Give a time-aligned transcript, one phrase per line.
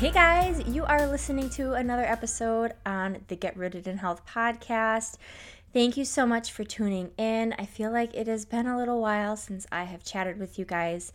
[0.00, 5.18] Hey guys, you are listening to another episode on the Get Rooted in Health podcast.
[5.74, 7.54] Thank you so much for tuning in.
[7.58, 10.64] I feel like it has been a little while since I have chatted with you
[10.64, 11.12] guys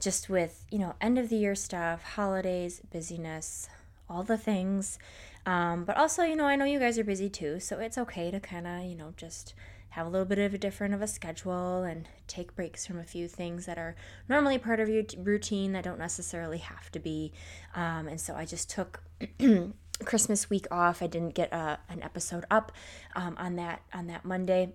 [0.00, 3.68] just with, you know, end of the year stuff, holidays, busyness,
[4.08, 5.00] all the things.
[5.46, 8.30] Um, but also, you know, I know you guys are busy too, so it's okay
[8.30, 9.54] to kind of, you know, just
[9.90, 13.04] have a little bit of a different of a schedule and take breaks from a
[13.04, 13.96] few things that are
[14.28, 17.32] normally part of your routine that don't necessarily have to be.
[17.74, 19.02] Um, and so I just took
[20.04, 21.02] Christmas week off.
[21.02, 22.72] I didn't get a, uh, an episode up
[23.16, 24.74] um, on that on that Monday,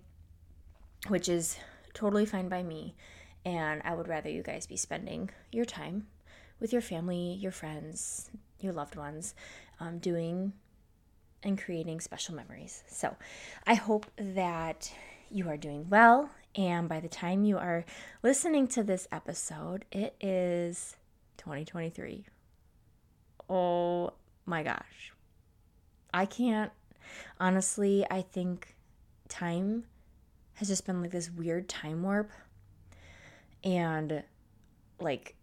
[1.07, 1.57] which is
[1.93, 2.95] totally fine by me.
[3.45, 6.07] And I would rather you guys be spending your time
[6.59, 9.35] with your family, your friends, your loved ones,
[9.79, 10.53] um, doing
[11.43, 12.83] and creating special memories.
[12.87, 13.15] So
[13.67, 14.91] I hope that
[15.29, 16.29] you are doing well.
[16.55, 17.83] And by the time you are
[18.21, 20.95] listening to this episode, it is
[21.37, 22.25] 2023.
[23.49, 24.13] Oh
[24.45, 25.11] my gosh.
[26.13, 26.71] I can't,
[27.39, 28.75] honestly, I think
[29.27, 29.85] time
[30.55, 32.29] has just been like this weird time warp
[33.63, 34.23] and
[34.99, 35.35] like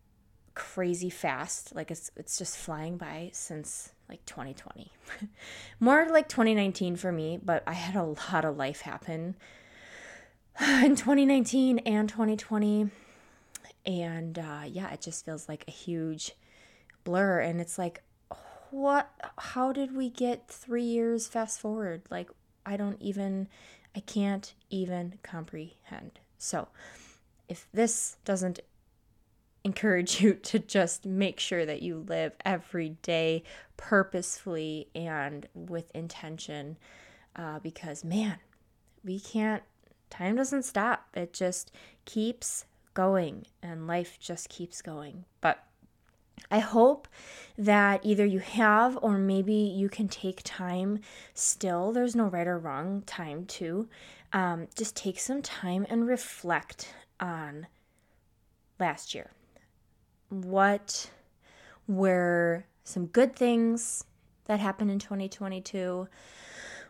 [0.54, 1.74] crazy fast.
[1.74, 4.92] Like it's, it's just flying by since like 2020.
[5.80, 9.36] More like 2019 for me, but I had a lot of life happen
[10.60, 12.90] in 2019 and 2020.
[13.86, 16.32] And uh, yeah, it just feels like a huge
[17.04, 17.40] blur.
[17.40, 18.02] And it's like,
[18.70, 19.10] what?
[19.38, 22.02] How did we get three years fast forward?
[22.10, 22.30] Like,
[22.64, 23.48] I don't even,
[23.96, 26.20] I can't even comprehend.
[26.38, 26.68] So,
[27.48, 28.60] if this doesn't
[29.64, 33.42] encourage you to just make sure that you live every day
[33.76, 36.76] purposefully and with intention
[37.36, 38.36] uh, because man
[39.04, 39.62] we can't
[40.08, 41.70] time doesn't stop it just
[42.04, 45.64] keeps going and life just keeps going but
[46.50, 47.06] I hope
[47.58, 51.00] that either you have or maybe you can take time
[51.34, 51.92] still.
[51.92, 53.88] There's no right or wrong time to.
[54.32, 57.66] Um, just take some time and reflect on
[58.80, 59.30] last year
[60.30, 61.10] what
[61.86, 64.04] were some good things
[64.46, 66.08] that happened in 2022?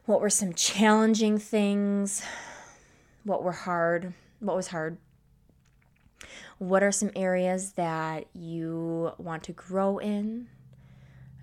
[0.05, 2.23] What were some challenging things?
[3.25, 4.15] What were hard?
[4.39, 4.99] What was hard?
[6.59, 10.49] What are some areas that you want to grow in?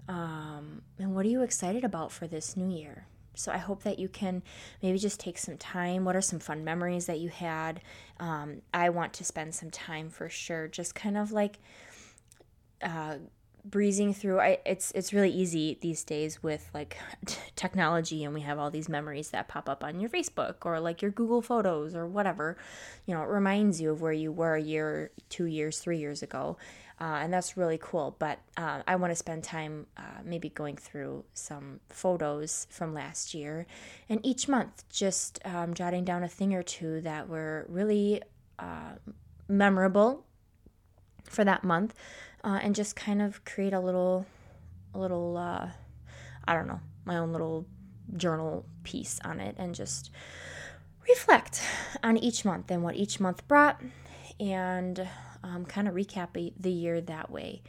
[0.07, 3.07] Um, and what are you excited about for this new year?
[3.37, 4.41] So I hope that you can
[4.81, 6.05] maybe just take some time.
[6.05, 7.81] What are some fun memories that you had?
[8.19, 11.59] Um, I want to spend some time for sure, just kind of like
[12.81, 13.15] uh,
[13.69, 18.41] breezing through I, it's it's really easy these days with like t- technology and we
[18.41, 21.95] have all these memories that pop up on your facebook or like your google photos
[21.95, 22.57] or whatever.
[23.05, 26.23] You know it reminds you of where you were a year two years three years
[26.23, 26.57] ago
[26.99, 28.15] uh, and that's really cool.
[28.17, 33.33] But uh, i want to spend time uh, maybe going through some photos from last
[33.33, 33.65] year
[34.09, 38.21] and each month just um, jotting down a thing or two that were really
[38.59, 38.93] uh,
[39.47, 40.25] memorable
[41.29, 41.93] for that month
[42.47, 44.25] uh, and just kind of create a little,
[44.93, 45.67] a little, uh,
[46.47, 47.65] I don't know, my own little
[48.15, 50.11] journal piece on it and just
[51.09, 51.61] reflect
[52.03, 53.81] on each month and what each month brought
[54.39, 55.05] and
[55.43, 57.63] um, kind of recap the year that way.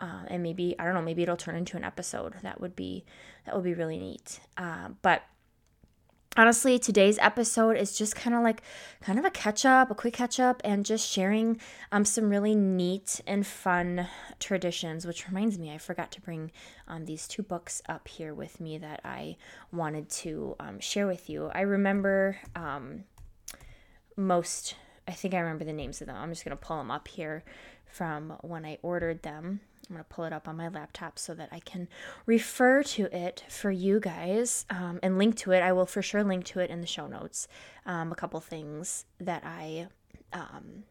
[0.00, 2.34] Uh, and maybe I don't know, maybe it'll turn into an episode.
[2.42, 3.04] That would be
[3.44, 4.40] that would be really neat.
[4.58, 5.22] Uh, but
[6.36, 8.62] honestly today's episode is just kind of like
[9.00, 11.58] kind of a catch up a quick catch up and just sharing
[11.92, 14.06] um, some really neat and fun
[14.38, 16.50] traditions which reminds me i forgot to bring
[16.88, 19.36] um, these two books up here with me that i
[19.72, 21.50] wanted to um, share with you.
[21.54, 23.04] I remember um,
[24.16, 24.74] most
[25.06, 26.16] i think i remember the names of them.
[26.16, 27.44] I'm just going to pull them up here
[27.86, 31.32] from when i ordered them I'm going to pull it up on my laptop so
[31.34, 31.88] that I can
[32.26, 35.60] refer to it for you guys um, and link to it.
[35.60, 37.46] I will for sure link to it in the show notes.
[37.84, 39.86] Um, a couple things that I
[40.32, 40.84] um,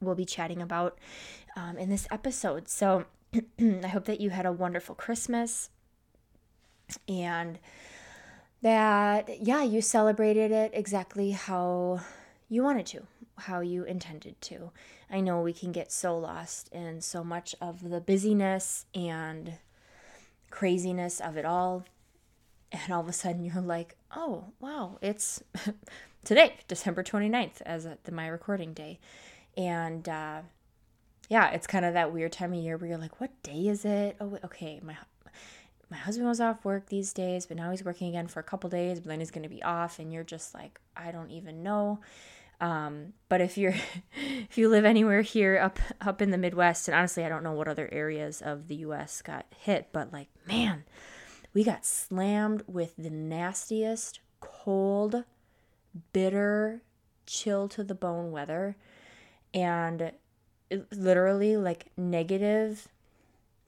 [0.00, 0.98] will be chatting about
[1.56, 2.68] um, in this episode.
[2.68, 3.06] So
[3.58, 5.70] I hope that you had a wonderful Christmas
[7.08, 7.58] and
[8.60, 12.00] that, yeah, you celebrated it exactly how
[12.48, 13.06] you wanted to,
[13.38, 14.70] how you intended to.
[15.14, 19.54] I know we can get so lost in so much of the busyness and
[20.50, 21.84] craziness of it all.
[22.72, 25.40] And all of a sudden you're like, oh, wow, it's
[26.24, 28.98] today, December 29th, as the, my recording day.
[29.56, 30.40] And uh,
[31.28, 33.84] yeah, it's kind of that weird time of year where you're like, what day is
[33.84, 34.16] it?
[34.20, 34.96] Oh, okay, my
[35.90, 38.68] my husband was off work these days, but now he's working again for a couple
[38.68, 41.62] days, but then he's going to be off, and you're just like, I don't even
[41.62, 42.00] know.
[42.60, 43.74] Um, but if you're
[44.14, 47.52] if you live anywhere here up up in the Midwest, and honestly, I don't know
[47.52, 49.22] what other areas of the U.S.
[49.22, 50.84] got hit, but like, man,
[51.52, 55.24] we got slammed with the nastiest, cold,
[56.12, 56.82] bitter,
[57.26, 58.76] chill to the bone weather,
[59.52, 60.12] and
[60.90, 62.88] literally like negative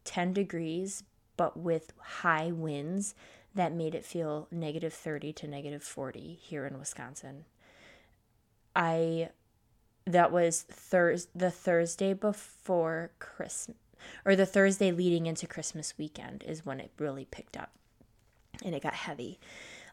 [0.05, 1.03] 10 degrees,
[1.37, 3.15] but with high winds
[3.55, 7.45] that made it feel negative 30 to negative 40 here in Wisconsin.
[8.77, 9.31] I
[10.05, 13.79] that was Thurs the Thursday before Christmas
[14.25, 17.71] or the Thursday leading into Christmas weekend is when it really picked up
[18.65, 19.41] and it got heavy.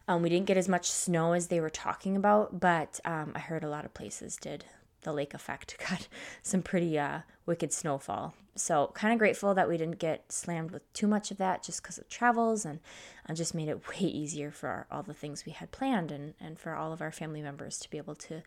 [0.06, 3.40] Um, we didn't get as much snow as they were talking about, but um, I
[3.40, 4.66] heard a lot of places did
[5.04, 6.08] the lake effect got
[6.42, 8.34] some pretty uh, wicked snowfall.
[8.56, 11.82] So kind of grateful that we didn't get slammed with too much of that just
[11.82, 12.80] because of travels and
[13.28, 16.34] uh, just made it way easier for our, all the things we had planned and,
[16.40, 18.42] and for all of our family members to be able to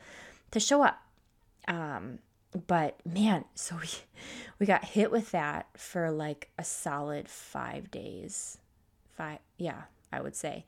[0.51, 1.01] to show up.
[1.67, 2.19] Um,
[2.67, 3.89] but man, so we
[4.59, 8.57] we got hit with that for like a solid five days.
[9.15, 10.65] Five, yeah, I would say,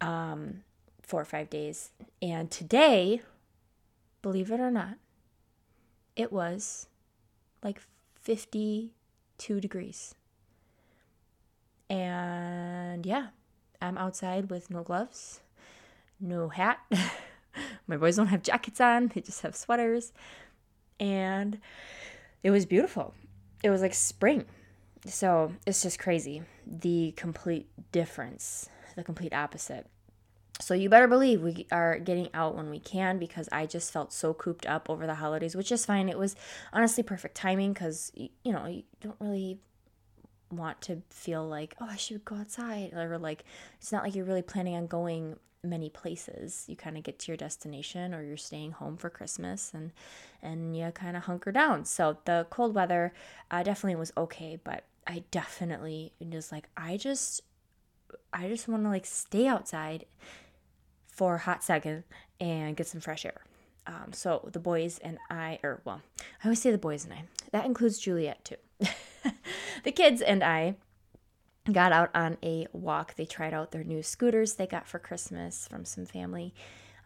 [0.00, 0.62] um,
[1.02, 1.90] four or five days.
[2.20, 3.22] And today,
[4.22, 4.96] believe it or not,
[6.16, 6.88] it was
[7.62, 7.80] like
[8.20, 10.14] 52 degrees.
[11.88, 13.28] And yeah,
[13.80, 15.40] I'm outside with no gloves,
[16.20, 16.78] no hat.
[17.86, 20.12] My boys don't have jackets on, they just have sweaters.
[20.98, 21.58] And
[22.42, 23.14] it was beautiful.
[23.62, 24.44] It was like spring.
[25.06, 26.42] So it's just crazy.
[26.66, 29.86] The complete difference, the complete opposite.
[30.62, 34.12] So you better believe we are getting out when we can because I just felt
[34.12, 36.08] so cooped up over the holidays, which is fine.
[36.08, 36.36] It was
[36.72, 39.58] honestly perfect timing because, you know, you don't really
[40.50, 42.92] want to feel like, oh, I should go outside.
[42.94, 43.44] Or like,
[43.78, 46.64] it's not like you're really planning on going many places.
[46.68, 49.92] You kind of get to your destination or you're staying home for Christmas and,
[50.42, 51.84] and you kind of hunker down.
[51.84, 53.12] So the cold weather
[53.50, 57.42] uh, definitely was okay, but I definitely was like, I just,
[58.32, 60.04] I just want to like stay outside
[61.12, 62.04] for a hot second
[62.40, 63.42] and get some fresh air.
[63.86, 67.24] Um, so the boys and I, or well, I always say the boys and I,
[67.52, 68.56] that includes Juliet too.
[69.84, 70.76] the kids and I
[71.70, 73.14] got out on a walk.
[73.14, 76.54] They tried out their new scooters they got for Christmas from some family.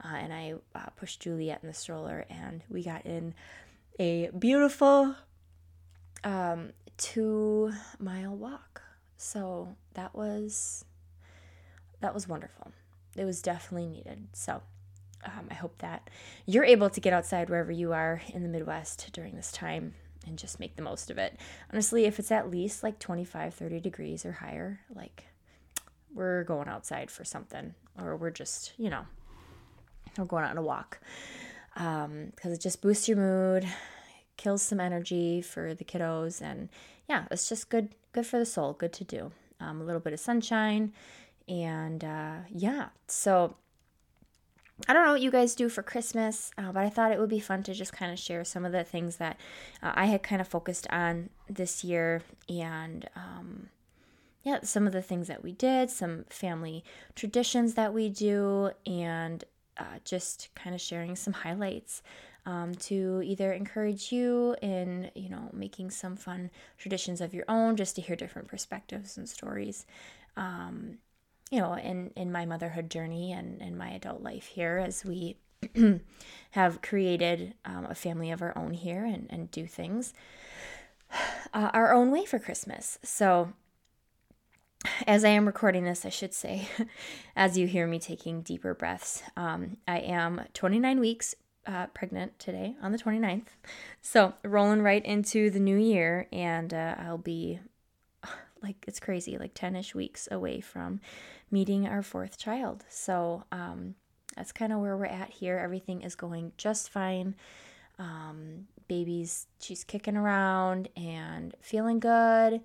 [0.03, 3.35] Uh, and I uh, pushed Juliet in the stroller, and we got in
[3.99, 5.15] a beautiful
[6.23, 8.83] um, two mile walk.
[9.17, 10.85] So that was
[12.01, 12.73] that was wonderful
[13.19, 14.29] it was definitely needed.
[14.33, 14.63] So
[15.25, 16.09] um, I hope that
[16.47, 19.95] you're able to get outside wherever you are in the Midwest during this time
[20.27, 21.39] and just make the most of it.
[21.73, 25.25] Honestly, if it's at least like 25, 30 degrees or higher, like
[26.13, 29.07] we're going outside for something, or we're just, you know,
[30.19, 30.99] we're going on a walk
[31.75, 33.67] because um, it just boosts your mood,
[34.37, 36.69] kills some energy for the kiddos, and
[37.09, 39.31] yeah, it's just good, good for the soul, good to do.
[39.61, 40.93] Um, a little bit of sunshine
[41.49, 43.57] and uh, yeah, so
[44.89, 47.31] I don't know what you guys do for Christmas, uh, but I thought it would
[47.31, 49.39] be fun to just kind of share some of the things that
[49.83, 53.69] uh, I had kind of focused on this year and um,
[54.43, 56.85] yeah, some of the things that we did, some family
[57.15, 59.43] traditions that we do, and
[59.77, 62.03] uh, just kind of sharing some highlights
[62.45, 67.77] um, to either encourage you in, you know, making some fun traditions of your own,
[67.77, 69.85] just to hear different perspectives and stories.
[70.37, 70.99] Um,
[71.51, 75.37] you know, in, in my motherhood journey and in my adult life here as we
[76.51, 80.13] have created um, a family of our own here and, and do things
[81.55, 82.99] uh, our own way for Christmas.
[83.03, 83.53] So,
[85.07, 86.69] as I am recording this, I should say,
[87.37, 91.35] as you hear me taking deeper breaths, um, I am 29 weeks
[91.67, 93.47] uh, pregnant today on the 29th.
[94.03, 97.61] So, rolling right into the new year, and uh, I'll be
[98.63, 101.01] like it's crazy, like 10 ish weeks away from
[101.51, 102.85] meeting our fourth child.
[102.89, 103.95] So um,
[104.37, 105.59] that's kind of where we're at here.
[105.59, 107.35] Everything is going just fine.
[107.99, 112.61] Um, baby's, she's kicking around and feeling good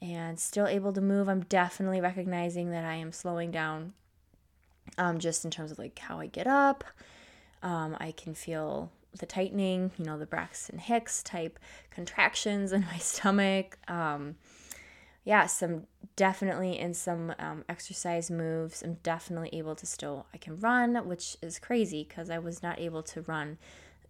[0.00, 1.28] and still able to move.
[1.28, 3.92] I'm definitely recognizing that I am slowing down
[4.98, 6.84] um, just in terms of like how I get up.
[7.62, 11.58] Um, I can feel the tightening, you know, the Braxton Hicks type
[11.90, 13.78] contractions in my stomach.
[13.88, 14.36] Um,
[15.24, 15.86] yeah, some
[16.16, 18.82] definitely in some um, exercise moves.
[18.82, 22.80] I'm definitely able to still, I can run, which is crazy because I was not
[22.80, 23.58] able to run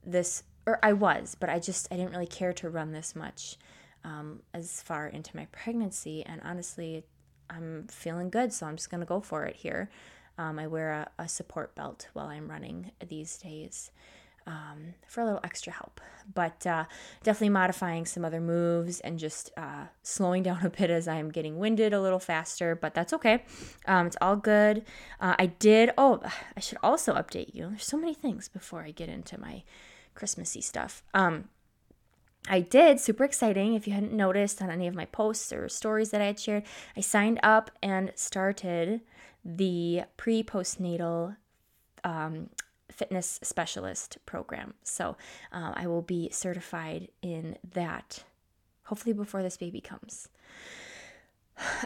[0.05, 3.57] this, or I was, but I just, I didn't really care to run this much
[4.05, 6.25] um, as far into my pregnancy.
[6.25, 7.05] And honestly,
[7.51, 9.91] I'm feeling good, so I'm just going to go for it here.
[10.39, 13.91] Um, I wear a, a, support belt while I'm running these days
[14.47, 16.01] um, for a little extra help.
[16.33, 16.85] But uh,
[17.23, 21.59] definitely modifying some other moves and just uh, slowing down a bit as I'm getting
[21.59, 23.45] winded a little faster, but that's okay.
[23.87, 24.85] Um, it's all good.
[25.21, 26.21] Uh, I did, oh,
[26.57, 27.71] I should also update you.
[27.71, 29.63] There's so many things before I get into my
[30.15, 31.03] Christmassy stuff.
[31.15, 31.49] Um,
[32.49, 33.75] I did, super exciting.
[33.75, 36.65] If you hadn't noticed on any of my posts or stories that I had shared,
[36.97, 39.01] I signed up and started
[39.45, 41.37] the pre postnatal
[42.05, 42.51] um,
[42.93, 44.75] fitness specialist program.
[44.83, 45.17] So
[45.51, 48.25] um, I will be certified in that
[48.85, 50.29] hopefully before this baby comes.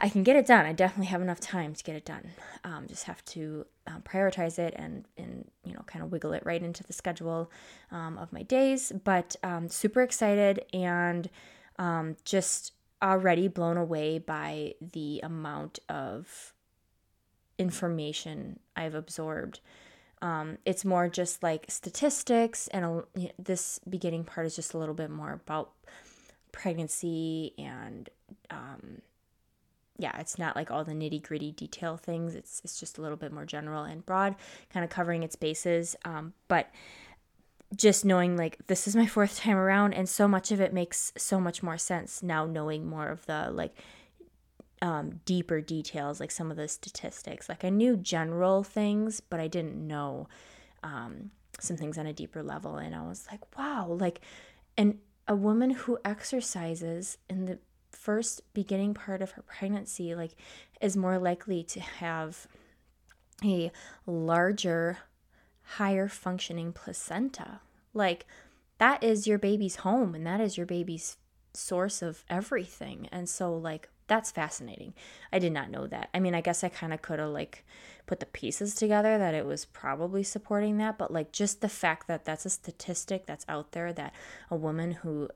[0.03, 0.65] I can get it done.
[0.65, 2.31] I definitely have enough time to get it done.
[2.65, 6.45] Um, just have to um, prioritize it and and you know kind of wiggle it
[6.47, 7.51] right into the schedule
[7.91, 8.93] um, of my days.
[9.05, 11.29] But um, super excited and
[11.79, 12.73] um, just
[13.03, 16.55] already blown away by the amount of
[17.59, 19.61] information I've absorbed.
[20.23, 24.95] Um, it's more just like statistics, and a, this beginning part is just a little
[24.95, 25.73] bit more about
[26.53, 28.09] pregnancy and
[28.51, 29.03] um,
[29.99, 32.35] yeah, it's not like all the nitty gritty detail things.
[32.35, 34.37] It's it's just a little bit more general and broad,
[34.73, 35.97] kind of covering its bases.
[36.05, 36.71] Um, but
[37.75, 41.13] just knowing like this is my fourth time around, and so much of it makes
[41.17, 43.77] so much more sense now, knowing more of the like
[44.83, 47.49] um, deeper details, like some of the statistics.
[47.49, 50.29] Like I knew general things, but I didn't know
[50.83, 51.31] um,
[51.61, 54.21] some things on a deeper level, and I was like, wow, like,
[54.77, 57.59] and a woman who exercises in the
[57.91, 60.33] first beginning part of her pregnancy like
[60.81, 62.47] is more likely to have
[63.43, 63.71] a
[64.07, 64.99] larger
[65.63, 67.61] higher functioning placenta.
[67.95, 68.27] Like
[68.79, 71.17] that is your baby's home and that is your baby's
[71.55, 73.09] source of everything.
[73.11, 74.95] And so like that's fascinating.
[75.33, 76.11] I did not know that.
[76.15, 77.65] I mean i guess i kind of could have like
[78.07, 82.07] put the pieces together that it was probably supporting that but like just the fact
[82.07, 84.15] that that's a statistic that's out there that
[84.51, 85.29] a woman who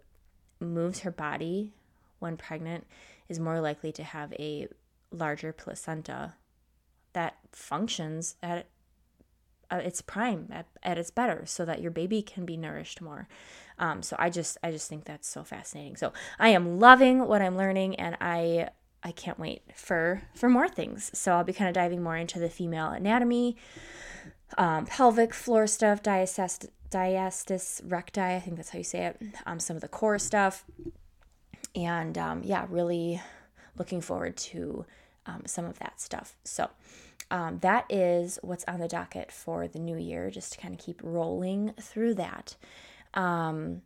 [0.61, 1.73] moves her body
[2.21, 2.87] when pregnant
[3.29, 4.69] is more likely to have a
[5.11, 6.35] larger placenta
[7.13, 8.67] that functions at
[9.73, 13.29] its prime at, at its better so that your baby can be nourished more
[13.81, 17.43] um, so i just i just think that's so fascinating so i am loving what
[17.43, 18.69] i'm learning and i
[19.03, 22.39] i can't wait for for more things so i'll be kind of diving more into
[22.39, 23.57] the female anatomy
[24.59, 29.59] um, pelvic floor stuff diastastis, diastis recti i think that's how you say it um,
[29.59, 30.65] some of the core stuff
[31.75, 33.21] and um, yeah, really
[33.77, 34.85] looking forward to
[35.27, 36.37] um, some of that stuff.
[36.45, 36.71] So
[37.31, 40.81] um, that is what's on the docket for the new year, just to kind of
[40.81, 42.57] keep rolling through that.
[43.15, 43.83] Um,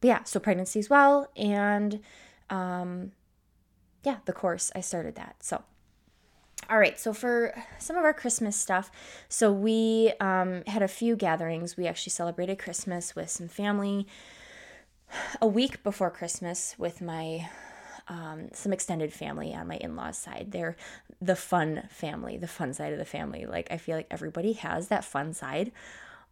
[0.00, 2.00] but yeah, so pregnancy as well, and
[2.50, 3.12] um,
[4.02, 5.36] yeah, the course I started that.
[5.40, 5.62] So
[6.70, 8.90] all right, so for some of our Christmas stuff,
[9.28, 11.76] so we um, had a few gatherings.
[11.76, 14.06] We actually celebrated Christmas with some family
[15.42, 17.48] a week before Christmas with my
[18.08, 20.48] um, some extended family on my in-laws side.
[20.50, 20.76] They're
[21.20, 23.46] the fun family, the fun side of the family.
[23.46, 25.72] Like I feel like everybody has that fun side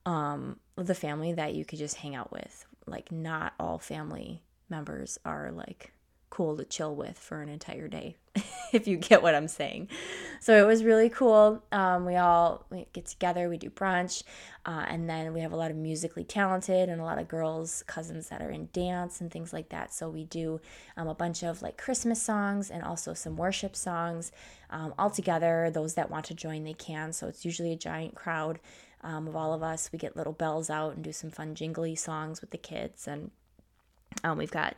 [0.06, 2.64] um, the family that you could just hang out with.
[2.86, 5.92] Like not all family members are like
[6.32, 8.16] cool to chill with for an entire day,
[8.72, 9.86] if you get what I'm saying.
[10.40, 11.62] So it was really cool.
[11.70, 14.22] Um, we all we get together, we do brunch,
[14.64, 17.84] uh, and then we have a lot of musically talented and a lot of girls,
[17.86, 19.92] cousins that are in dance and things like that.
[19.92, 20.58] So we do
[20.96, 24.32] um, a bunch of like Christmas songs and also some worship songs
[24.70, 25.70] um, all together.
[25.70, 27.12] Those that want to join, they can.
[27.12, 28.58] So it's usually a giant crowd
[29.02, 29.90] um, of all of us.
[29.92, 33.30] We get little bells out and do some fun jingly songs with the kids and
[34.24, 34.76] um, we've got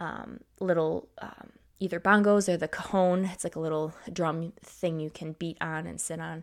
[0.00, 3.24] um, little um, either bongos or the cajon.
[3.26, 6.42] It's like a little drum thing you can beat on and sit on.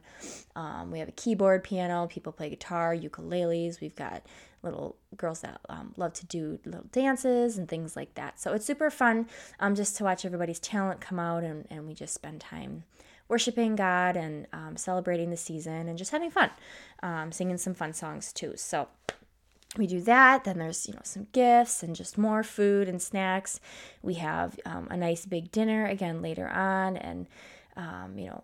[0.56, 2.08] Um, we have a keyboard, piano.
[2.08, 3.82] People play guitar, ukuleles.
[3.82, 4.24] We've got
[4.64, 8.40] little girls that um, love to do little dances and things like that.
[8.40, 9.28] So it's super fun
[9.60, 12.84] um, just to watch everybody's talent come out and, and we just spend time
[13.28, 16.52] worshiping God and um, celebrating the season and just having fun,
[17.02, 18.54] um, singing some fun songs too.
[18.56, 18.88] So
[19.78, 20.44] we do that.
[20.44, 23.60] Then there's you know some gifts and just more food and snacks.
[24.02, 27.28] We have um, a nice big dinner again later on, and
[27.76, 28.44] um, you know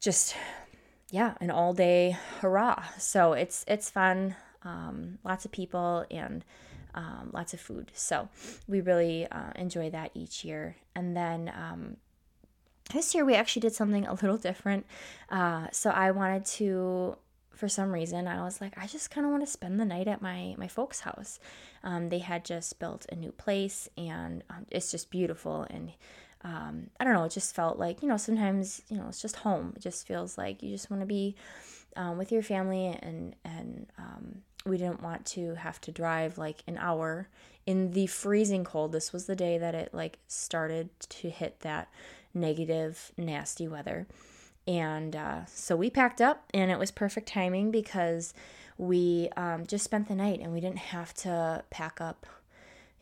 [0.00, 0.36] just
[1.10, 2.84] yeah an all day hurrah.
[2.98, 4.36] So it's it's fun.
[4.62, 6.44] Um, lots of people and.
[6.96, 7.90] Um, lots of food.
[7.92, 8.28] So
[8.68, 10.76] we really uh, enjoy that each year.
[10.94, 11.96] And then um,
[12.92, 14.86] this year we actually did something a little different.
[15.30, 17.16] Uh, so I wanted to,
[17.50, 20.08] for some reason, I was like, I just kind of want to spend the night
[20.08, 21.38] at my my folks' house.
[21.82, 25.66] Um, they had just built a new place, and um, it's just beautiful.
[25.70, 25.92] And
[26.42, 29.36] um, I don't know, it just felt like you know sometimes you know it's just
[29.36, 29.72] home.
[29.76, 31.36] It just feels like you just want to be
[31.96, 36.62] um, with your family, and and um, we didn't want to have to drive like
[36.66, 37.28] an hour
[37.66, 38.92] in the freezing cold.
[38.92, 41.88] This was the day that it like started to hit that
[42.34, 44.06] negative, nasty weather.
[44.66, 48.34] And uh, so we packed up, and it was perfect timing because
[48.76, 52.26] we um, just spent the night and we didn't have to pack up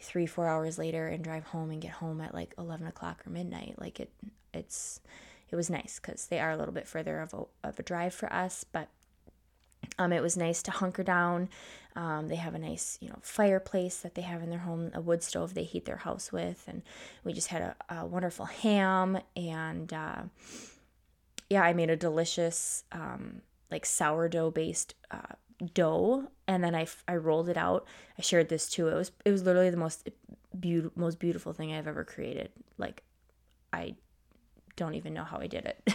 [0.01, 3.31] three, four hours later and drive home and get home at like 11 o'clock or
[3.31, 3.77] midnight.
[3.79, 4.11] Like it,
[4.53, 5.01] it's,
[5.51, 8.13] it was nice because they are a little bit further of a, of a drive
[8.13, 8.89] for us, but
[9.99, 11.49] um, it was nice to hunker down.
[11.95, 15.01] Um, they have a nice, you know, fireplace that they have in their home, a
[15.01, 16.83] wood stove they heat their house with, and
[17.23, 20.23] we just had a, a wonderful ham and uh,
[21.53, 25.35] yeah, I made a delicious um, like sourdough based uh,
[25.75, 27.87] dough, and then I, I rolled it out.
[28.19, 28.89] I shared this too.
[28.89, 30.09] It was it was literally the most
[30.59, 32.53] beautiful most beautiful thing I've ever created.
[32.79, 33.03] Like
[33.71, 33.97] I
[34.77, 35.95] don't even know how I did it.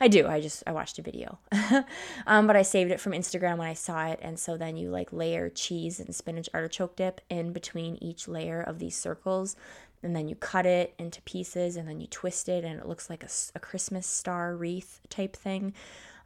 [0.00, 0.26] I do.
[0.26, 1.38] I just I watched a video,
[2.26, 4.90] um, but I saved it from Instagram when I saw it, and so then you
[4.90, 9.56] like layer cheese and spinach artichoke dip in between each layer of these circles,
[10.02, 13.10] and then you cut it into pieces, and then you twist it, and it looks
[13.10, 15.74] like a, a Christmas star wreath type thing.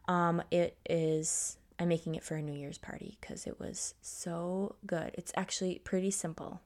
[0.08, 1.56] Um, it is.
[1.78, 5.12] I'm making it for a New Year's party because it was so good.
[5.14, 6.60] It's actually pretty simple.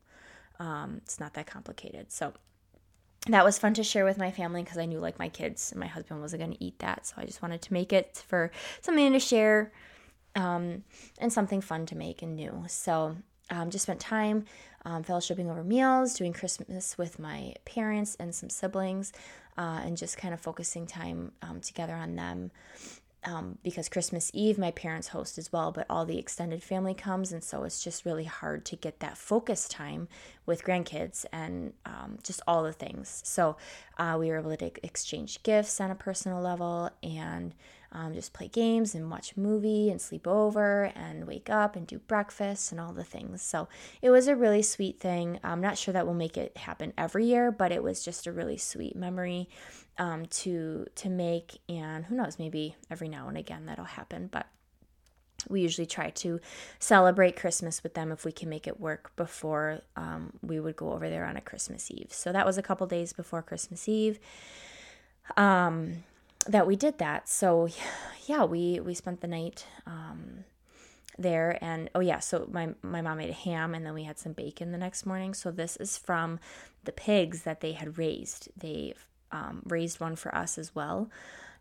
[0.58, 2.10] Um, it's not that complicated.
[2.10, 2.34] So
[3.26, 5.80] that was fun to share with my family because I knew like my kids and
[5.80, 7.06] my husband wasn't going to eat that.
[7.06, 9.72] So I just wanted to make it for something to share
[10.34, 10.84] um,
[11.18, 12.64] and something fun to make and new.
[12.68, 13.16] So
[13.50, 14.44] um, just spent time
[14.84, 19.12] um, fellowshipping over meals, doing Christmas with my parents and some siblings,
[19.58, 22.50] uh, and just kind of focusing time um, together on them
[23.26, 27.32] um, because Christmas Eve, my parents host as well, but all the extended family comes.
[27.32, 30.06] And so it's just really hard to get that focus time
[30.46, 33.22] with grandkids and um, just all the things.
[33.24, 33.56] So
[33.98, 37.52] uh, we were able to exchange gifts on a personal level and
[37.90, 41.86] um, just play games and watch a movie and sleep over and wake up and
[41.86, 43.42] do breakfast and all the things.
[43.42, 43.68] So
[44.02, 45.40] it was a really sweet thing.
[45.42, 48.32] I'm not sure that we'll make it happen every year, but it was just a
[48.32, 49.48] really sweet memory
[49.98, 51.58] um, to to make.
[51.68, 54.28] And who knows, maybe every now and again that'll happen.
[54.30, 54.46] But
[55.48, 56.40] we usually try to
[56.78, 60.92] celebrate Christmas with them if we can make it work before um, we would go
[60.92, 62.08] over there on a Christmas Eve.
[62.10, 64.18] So that was a couple days before Christmas Eve.
[65.36, 66.04] Um,
[66.48, 67.28] that we did that.
[67.28, 67.68] So
[68.26, 70.44] yeah, we we spent the night um,
[71.18, 74.18] there and oh yeah, so my my mom made a ham and then we had
[74.18, 75.34] some bacon the next morning.
[75.34, 76.38] So this is from
[76.84, 78.48] the pigs that they had raised.
[78.56, 78.94] They
[79.36, 81.10] um, raised one for us as well,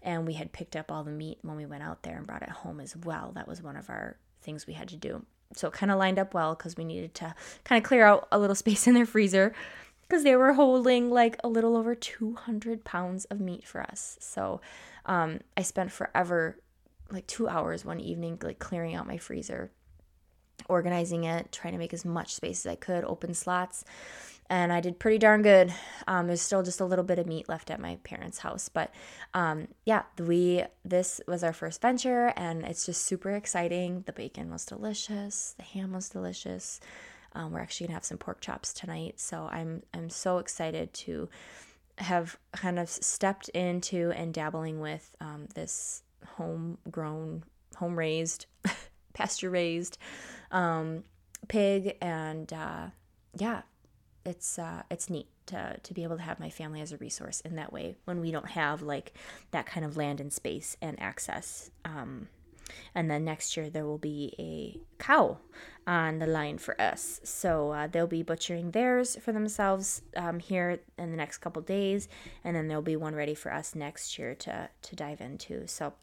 [0.01, 2.43] and we had picked up all the meat when we went out there and brought
[2.43, 3.31] it home as well.
[3.35, 5.25] That was one of our things we had to do.
[5.53, 8.27] So it kind of lined up well because we needed to kind of clear out
[8.31, 9.53] a little space in their freezer
[10.07, 14.17] because they were holding like a little over 200 pounds of meat for us.
[14.21, 14.61] So
[15.05, 16.59] um, I spent forever,
[17.09, 19.71] like two hours one evening, like clearing out my freezer,
[20.69, 23.83] organizing it, trying to make as much space as I could, open slots.
[24.49, 25.73] And I did pretty darn good.
[26.08, 28.93] Um, there's still just a little bit of meat left at my parents' house, but
[29.34, 34.03] um, yeah, we this was our first venture, and it's just super exciting.
[34.05, 36.79] The bacon was delicious, the ham was delicious.
[37.34, 41.27] Um, we're actually gonna have some pork chops tonight, so I'm I'm so excited to
[41.97, 46.03] have kind of stepped into and dabbling with um, this
[46.36, 47.43] homegrown,
[47.77, 48.45] home raised,
[49.13, 49.97] pasture raised
[50.51, 51.03] um,
[51.47, 52.88] pig, and uh,
[53.38, 53.62] yeah,
[54.25, 57.41] it's uh, it's neat to to be able to have my family as a resource
[57.41, 59.13] in that way when we don't have like
[59.51, 61.71] that kind of land and space and access.
[61.83, 62.27] Um,
[62.95, 65.38] and then next year there will be a cow
[65.85, 67.21] on the line for us.
[67.23, 72.07] So uh, they'll be butchering theirs for themselves um, here in the next couple days,
[72.43, 75.67] and then there'll be one ready for us next year to to dive into.
[75.67, 75.93] So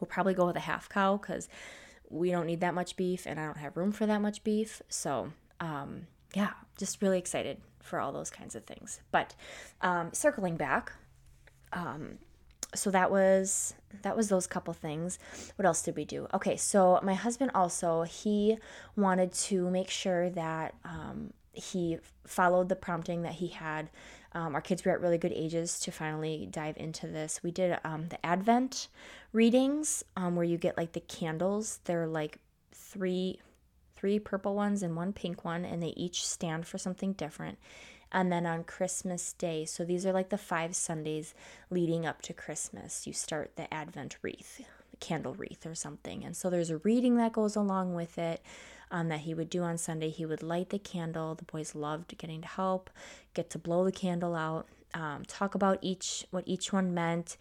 [0.00, 1.48] we'll probably go with a half cow because
[2.08, 4.82] we don't need that much beef, and I don't have room for that much beef.
[4.88, 9.00] So, um, yeah, just really excited for all those kinds of things.
[9.10, 9.34] But
[9.80, 10.92] um, circling back,
[11.72, 12.18] um,
[12.74, 15.18] so that was that was those couple things.
[15.56, 16.26] What else did we do?
[16.32, 18.56] Okay so my husband also he
[18.96, 23.90] wanted to make sure that um, he followed the prompting that he had.
[24.34, 27.42] Um, our kids were at really good ages to finally dive into this.
[27.42, 28.88] We did um, the advent
[29.32, 31.80] readings um, where you get like the candles.
[31.84, 32.38] They're like
[32.72, 33.40] three
[34.02, 37.56] three purple ones and one pink one and they each stand for something different
[38.10, 39.64] and then on Christmas Day.
[39.64, 41.34] So these are like the five Sundays
[41.70, 43.06] leading up to Christmas.
[43.06, 44.58] You start the Advent wreath,
[44.90, 46.24] the candle wreath or something.
[46.24, 48.42] And so there's a reading that goes along with it
[48.90, 50.10] um, that he would do on Sunday.
[50.10, 51.36] He would light the candle.
[51.36, 52.90] The boys loved getting to help,
[53.34, 57.36] get to blow the candle out, um, talk about each what each one meant.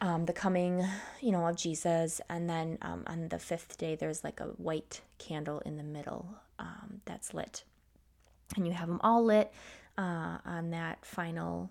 [0.00, 0.84] Um, the coming,
[1.20, 5.02] you know, of Jesus, and then um, on the fifth day, there's like a white
[5.18, 6.26] candle in the middle
[6.58, 7.64] um, that's lit.
[8.56, 9.52] And you have them all lit
[9.98, 11.70] uh, on that final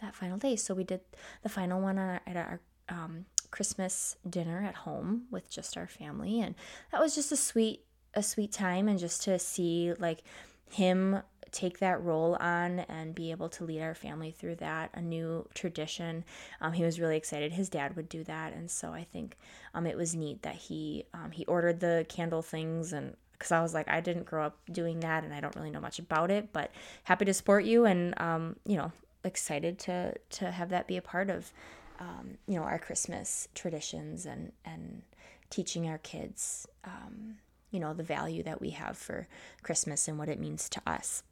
[0.00, 0.56] that final day.
[0.56, 1.00] So we did
[1.42, 6.40] the final one our, at our um, Christmas dinner at home with just our family,
[6.40, 6.54] and
[6.92, 7.84] that was just a sweet
[8.14, 10.22] a sweet time, and just to see like
[10.70, 15.00] him take that role on and be able to lead our family through that a
[15.00, 16.24] new tradition
[16.60, 19.36] um, he was really excited his dad would do that and so i think
[19.74, 23.62] um, it was neat that he um, he ordered the candle things and because I
[23.62, 26.30] was like, I didn't grow up doing that and I don't really know much about
[26.30, 26.70] it, but
[27.04, 28.92] happy to support you and, um, you know,
[29.24, 31.50] excited to, to have that be a part of,
[31.98, 35.00] um, you know, our Christmas traditions and, and
[35.48, 37.36] teaching our kids, um,
[37.70, 39.26] you know, the value that we have for
[39.62, 41.22] Christmas and what it means to us.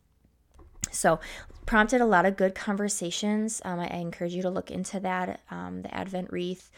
[0.90, 1.20] So,
[1.66, 3.60] prompted a lot of good conversations.
[3.64, 5.40] Um, I, I, encourage you to look into that.
[5.50, 6.70] Um, the Advent wreath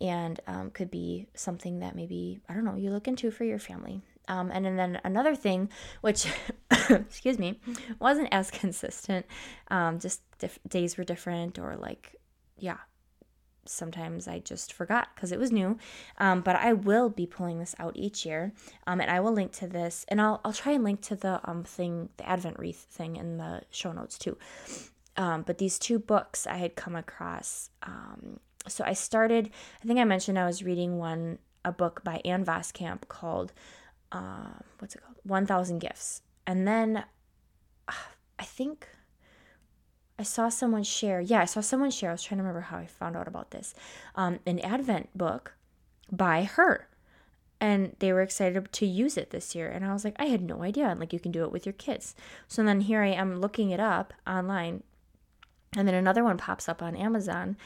[0.00, 3.58] and um, could be something that maybe I don't know you look into for your
[3.58, 4.02] family.
[4.28, 5.68] Um, and then another thing,
[6.00, 6.26] which
[6.90, 7.60] excuse me,
[7.98, 9.26] wasn't as consistent.
[9.68, 12.16] Um, just diff- days were different, or like,
[12.58, 12.78] yeah,
[13.68, 15.78] sometimes I just forgot because it was new.
[16.18, 18.52] Um, but I will be pulling this out each year,
[18.86, 21.40] um, and I will link to this, and I'll I'll try and link to the
[21.44, 24.36] um thing, the Advent wreath thing in the show notes too.
[25.16, 27.70] Um, but these two books I had come across.
[27.82, 29.50] Um, so I started.
[29.82, 33.52] I think I mentioned I was reading one a book by Ann Voskamp called
[34.12, 35.16] uh, what's it called?
[35.24, 36.22] 1000 Gifts.
[36.46, 37.04] And then
[37.88, 37.92] uh,
[38.38, 38.88] I think
[40.18, 42.78] I saw someone share, yeah, I saw someone share, I was trying to remember how
[42.78, 43.74] I found out about this,
[44.14, 45.54] um, an Advent book
[46.10, 46.88] by her.
[47.60, 49.68] And they were excited to use it this year.
[49.68, 50.88] And I was like, I had no idea.
[50.88, 52.14] And like, you can do it with your kids.
[52.48, 54.82] So then here I am looking it up online.
[55.74, 57.56] And then another one pops up on Amazon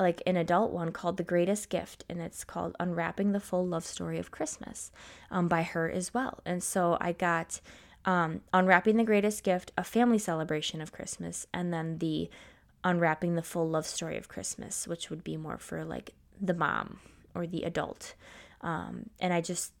[0.00, 3.84] like an adult one called The Greatest Gift, and it's called Unwrapping the Full Love
[3.84, 4.90] Story of Christmas
[5.30, 6.40] um, by her as well.
[6.44, 7.60] And so I got
[8.04, 12.30] um, Unwrapping the Greatest Gift, a family celebration of Christmas, and then the
[12.82, 16.98] Unwrapping the Full Love Story of Christmas, which would be more for like the mom
[17.34, 18.14] or the adult.
[18.62, 19.72] Um, and I just,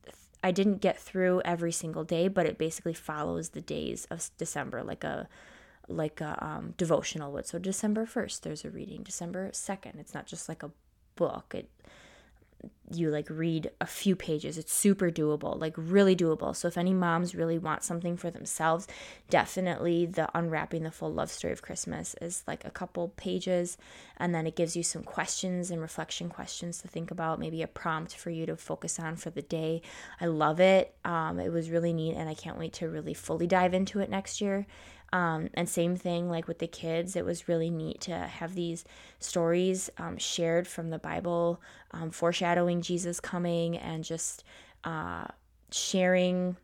[0.44, 4.82] I didn't get through every single day, but it basically follows the days of December,
[4.82, 5.28] like a
[5.88, 7.46] like a um, devotional would.
[7.46, 9.02] So December 1st, there's a reading.
[9.02, 10.70] December 2nd, it's not just like a
[11.16, 11.52] book.
[11.56, 11.68] It
[12.92, 14.58] you like read a few pages.
[14.58, 16.54] It's super doable, like really doable.
[16.56, 18.88] So if any moms really want something for themselves,
[19.28, 23.78] definitely the unwrapping the full love story of Christmas is like a couple pages
[24.16, 27.68] and then it gives you some questions and reflection questions to think about, maybe a
[27.68, 29.82] prompt for you to focus on for the day.
[30.20, 30.94] I love it.
[31.04, 34.10] Um, it was really neat and I can't wait to really fully dive into it
[34.10, 34.66] next year.
[35.12, 38.84] Um, and same thing like with the kids, it was really neat to have these
[39.18, 44.44] stories um, shared from the Bible, um, foreshadowing Jesus coming and just
[44.84, 45.26] uh,
[45.72, 46.56] sharing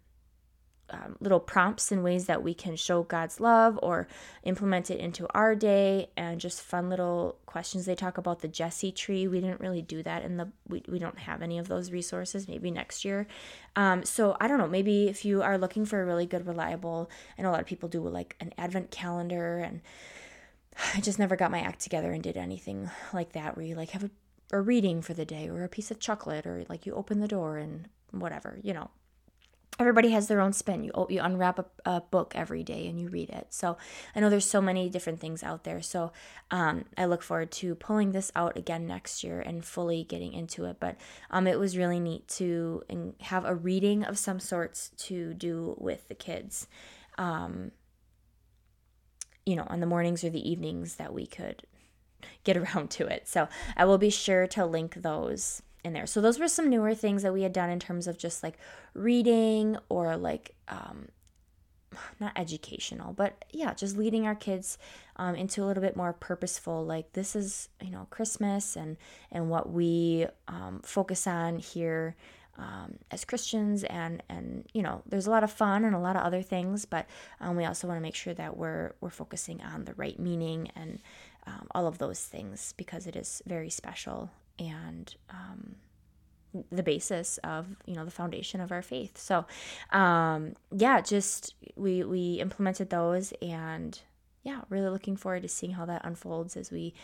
[0.91, 4.07] um, little prompts and ways that we can show God's love or
[4.45, 7.87] implement it into our day and just fun little questions.
[7.87, 9.27] They talk about the Jesse tree.
[9.27, 12.47] We didn't really do that in the, we, we don't have any of those resources,
[12.47, 13.27] maybe next year.
[13.75, 17.11] Um, so I don't know, maybe if you are looking for a really good, reliable,
[17.37, 19.81] and a lot of people do like an advent calendar and
[20.95, 23.91] I just never got my act together and did anything like that where you like
[23.91, 24.11] have a,
[24.53, 27.29] a reading for the day or a piece of chocolate or like you open the
[27.29, 28.91] door and whatever, you know,
[29.79, 30.85] everybody has their own spin.
[30.85, 33.49] You you unwrap a, a, book every day and you read it.
[33.51, 33.77] So
[34.15, 35.83] I know there's so many different things out there.
[35.83, 36.13] So
[36.51, 40.65] um, I look forward to pulling this out again next year and fully getting into
[40.65, 40.79] it.
[40.81, 40.97] But
[41.31, 42.83] um, it was really neat to
[43.21, 46.67] have a reading of some sorts to do with the kids.
[47.19, 47.73] Um,
[49.45, 51.63] you know, on the mornings or the evenings that we could
[52.45, 53.29] get around to it.
[53.29, 56.07] So I will be sure to link those in there.
[56.07, 58.59] So those were some newer things that we had done in terms of just like
[58.93, 61.09] reading or like um,
[62.21, 64.79] not educational, but yeah, just leading our kids
[65.17, 66.85] um, into a little bit more purposeful.
[66.85, 68.97] Like this is you know Christmas and
[69.31, 72.17] and what we um, focus on here
[72.59, 76.17] um, as Christians, and and you know there's a lot of fun and a lot
[76.17, 77.07] of other things, but
[77.41, 80.71] um, we also want to make sure that we're we're focusing on the right meaning
[80.75, 81.01] and
[81.47, 85.77] um, all of those things because it is very special and um,
[86.71, 89.19] the basis of you know the foundation of our faith.
[89.19, 89.45] So
[89.91, 93.99] um yeah just we we implemented those and
[94.43, 96.95] yeah really looking forward to seeing how that unfolds as we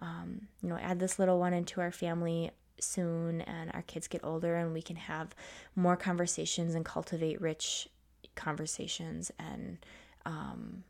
[0.00, 4.24] um you know add this little one into our family soon and our kids get
[4.24, 5.34] older and we can have
[5.76, 7.88] more conversations and cultivate rich
[8.34, 9.78] conversations and
[10.24, 10.82] um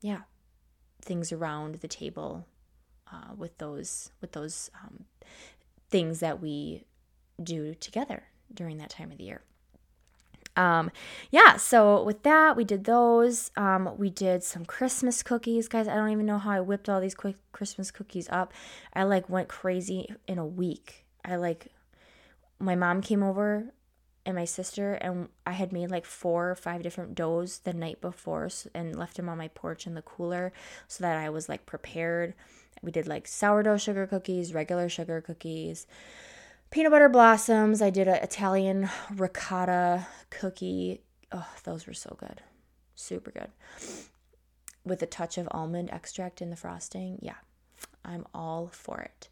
[0.00, 0.20] yeah
[1.02, 2.46] things around the table
[3.12, 5.04] uh, with those with those um,
[5.90, 6.84] things that we
[7.42, 9.42] do together during that time of the year.
[10.58, 10.90] Um,
[11.30, 13.52] yeah, so with that, we did those.
[13.56, 15.86] Um, we did some Christmas cookies, guys.
[15.86, 18.52] I don't even know how I whipped all these quick Christmas cookies up.
[18.92, 21.04] I like went crazy in a week.
[21.24, 21.68] I like,
[22.58, 23.72] my mom came over
[24.26, 28.00] and my sister, and I had made like four or five different doughs the night
[28.00, 30.52] before and left them on my porch in the cooler
[30.88, 32.34] so that I was like prepared.
[32.82, 35.86] We did like sourdough sugar cookies, regular sugar cookies
[36.70, 37.80] peanut butter blossoms.
[37.80, 41.00] I did an Italian ricotta cookie.
[41.32, 42.42] Oh, those were so good.
[42.94, 43.50] Super good.
[44.84, 47.18] With a touch of almond extract in the frosting.
[47.22, 47.36] Yeah,
[48.04, 49.28] I'm all for it.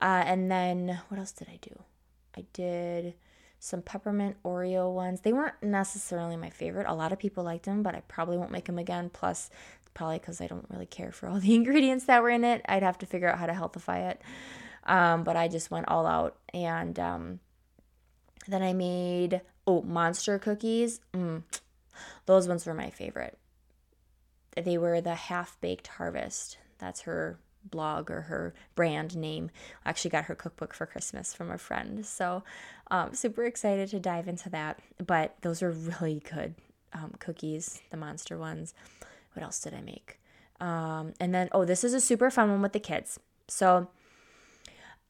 [0.00, 1.82] Uh, and then what else did I do?
[2.36, 3.14] I did
[3.60, 5.20] some peppermint Oreo ones.
[5.20, 6.86] They weren't necessarily my favorite.
[6.88, 9.10] A lot of people liked them, but I probably won't make them again.
[9.10, 9.48] Plus,
[9.94, 12.62] probably because I don't really care for all the ingredients that were in it.
[12.68, 14.22] I'd have to figure out how to healthify it.
[14.84, 16.36] Um, but I just went all out.
[16.52, 17.40] And um,
[18.46, 21.00] then I made, oh, monster cookies.
[21.14, 21.42] Mm,
[22.26, 23.38] those ones were my favorite.
[24.56, 26.58] They were the half baked harvest.
[26.78, 29.50] That's her blog or her brand name.
[29.84, 32.04] I actually got her cookbook for Christmas from a friend.
[32.04, 32.44] So,
[32.90, 34.80] um, super excited to dive into that.
[35.04, 36.54] But those are really good
[36.92, 38.74] um, cookies, the monster ones.
[39.34, 40.18] What else did I make?
[40.60, 43.20] Um, and then, oh, this is a super fun one with the kids.
[43.48, 43.88] So,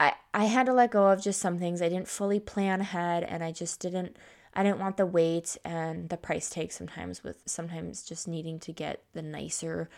[0.00, 1.80] I, I had to let go of just some things.
[1.80, 4.16] I didn't fully plan ahead and I just didn't
[4.56, 8.72] I didn't want the weight and the price tag sometimes with sometimes just needing to
[8.72, 9.88] get the nicer,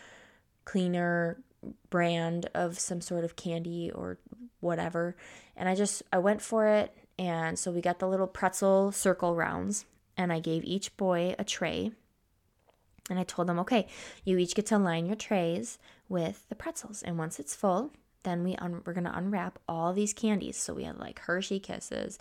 [0.65, 1.41] cleaner
[1.89, 4.17] brand of some sort of candy or
[4.59, 5.15] whatever.
[5.55, 9.35] And I just I went for it and so we got the little pretzel circle
[9.35, 9.85] rounds
[10.15, 11.91] and I gave each boy a tray.
[13.09, 13.87] And I told them, "Okay,
[14.25, 17.93] you each get to line your trays with the pretzels and once it's full,
[18.23, 20.57] then we un- we're gonna unwrap all these candies.
[20.57, 22.19] So we had like Hershey Kisses,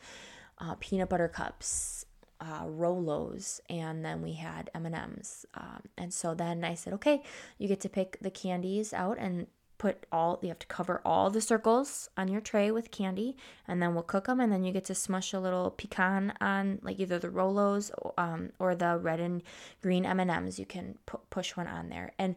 [0.58, 2.06] uh, peanut butter cups,
[2.40, 5.46] uh, Rolos, and then we had M and M's.
[5.54, 7.22] Um, and so then I said, okay,
[7.58, 9.46] you get to pick the candies out and
[9.78, 13.36] put all you have to cover all the circles on your tray with candy
[13.68, 16.78] and then we'll cook them and then you get to smush a little pecan on
[16.82, 19.42] like either the rolos um, or the red and
[19.82, 22.34] green m&ms you can pu- push one on there and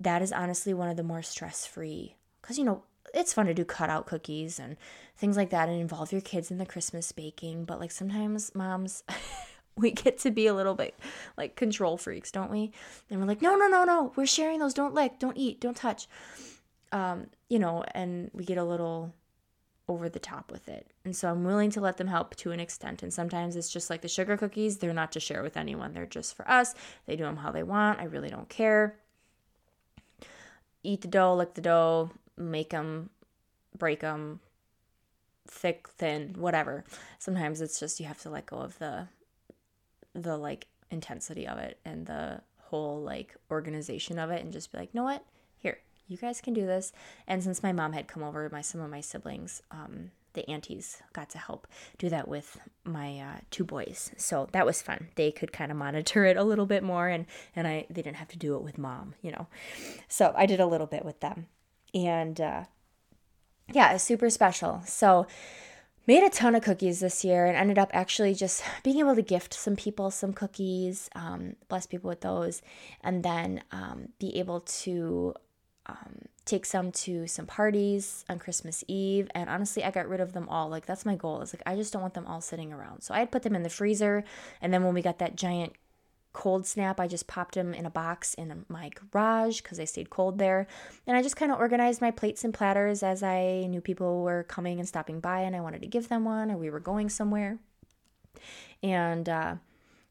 [0.00, 2.82] that is honestly one of the more stress-free because you know
[3.14, 4.76] it's fun to do cutout cookies and
[5.16, 7.64] things like that and involve your kids in the Christmas baking.
[7.64, 9.02] But like sometimes moms,
[9.76, 10.98] we get to be a little bit
[11.36, 12.72] like control freaks, don't we?
[13.10, 14.74] And we're like, no, no, no, no, we're sharing those.
[14.74, 16.08] Don't lick, don't eat, don't touch.
[16.92, 19.12] Um, you know, and we get a little
[19.88, 20.86] over the top with it.
[21.04, 23.02] And so I'm willing to let them help to an extent.
[23.02, 25.94] And sometimes it's just like the sugar cookies, they're not to share with anyone.
[25.94, 26.74] They're just for us.
[27.06, 27.98] They do them how they want.
[27.98, 28.96] I really don't care.
[30.82, 33.10] Eat the dough, lick the dough, make them,
[33.76, 34.40] break them,
[35.46, 36.84] thick, thin, whatever.
[37.18, 39.08] Sometimes it's just you have to let go of the
[40.14, 44.78] the like intensity of it and the whole like organization of it and just be
[44.78, 45.24] like, "Know what?
[45.58, 46.92] Here, you guys can do this."
[47.26, 51.02] And since my mom had come over, my some of my siblings um the aunties
[51.14, 51.66] got to help
[51.96, 55.76] do that with my uh, two boys so that was fun they could kind of
[55.76, 57.24] monitor it a little bit more and
[57.56, 59.46] and i they didn't have to do it with mom you know
[60.06, 61.46] so i did a little bit with them
[61.94, 62.64] and uh,
[63.72, 64.82] yeah, super special.
[64.86, 65.26] So
[66.06, 69.22] made a ton of cookies this year and ended up actually just being able to
[69.22, 72.62] gift some people some cookies, um, bless people with those,
[73.02, 75.34] and then um, be able to
[75.88, 79.28] um, take some to some parties on Christmas Eve.
[79.34, 80.68] And honestly, I got rid of them all.
[80.68, 81.40] Like that's my goal.
[81.42, 83.02] Is like I just don't want them all sitting around.
[83.02, 84.24] So I had put them in the freezer,
[84.60, 85.74] and then when we got that giant
[86.32, 90.10] cold snap, I just popped them in a box in my garage because they stayed
[90.10, 90.66] cold there.
[91.06, 94.44] And I just kind of organized my plates and platters as I knew people were
[94.44, 97.08] coming and stopping by and I wanted to give them one or we were going
[97.08, 97.58] somewhere.
[98.82, 99.56] And uh,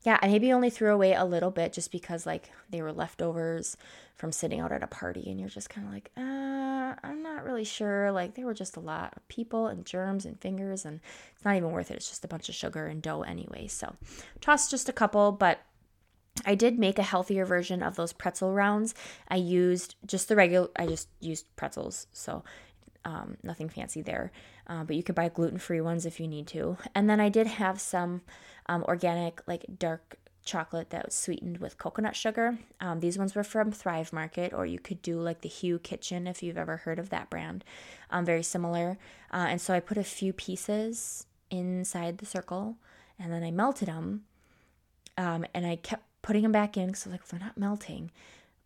[0.07, 3.75] yeah, I maybe only threw away a little bit just because like they were leftovers
[4.15, 7.43] from sitting out at a party and you're just kind of like, uh, I'm not
[7.43, 8.09] really sure.
[8.13, 11.01] Like there were just a lot of people and germs and fingers and
[11.35, 11.95] it's not even worth it.
[11.95, 13.67] It's just a bunch of sugar and dough anyway.
[13.67, 13.97] So
[14.39, 15.59] tossed just a couple, but
[16.45, 18.95] I did make a healthier version of those pretzel rounds.
[19.27, 22.07] I used just the regular, I just used pretzels.
[22.13, 22.45] So
[23.07, 24.31] um, nothing fancy there.
[24.67, 26.77] Uh, but you could buy gluten free ones if you need to.
[26.93, 28.21] And then I did have some
[28.67, 32.57] um, organic, like dark chocolate that was sweetened with coconut sugar.
[32.81, 36.27] Um, these ones were from Thrive Market, or you could do like the Hu Kitchen
[36.27, 37.63] if you've ever heard of that brand.
[38.11, 38.97] Um, very similar.
[39.31, 42.75] Uh, and so I put a few pieces inside the circle
[43.17, 44.23] and then I melted them.
[45.17, 48.11] Um, and I kept putting them back in because I was like, they're not melting,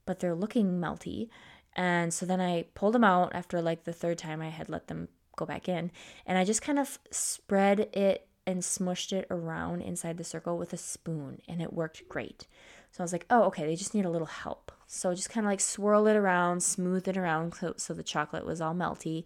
[0.06, 1.30] but they're looking melty.
[1.76, 4.88] And so then I pulled them out after like the third time I had let
[4.88, 5.92] them go back in.
[6.26, 10.74] And I just kind of spread it and smushed it around inside the circle with
[10.74, 12.48] a spoon and it worked great.
[12.92, 14.72] So I was like, oh, okay, they just need a little help.
[14.88, 18.46] So just kind of like swirl it around, smooth it around so, so the chocolate
[18.46, 19.24] was all melty.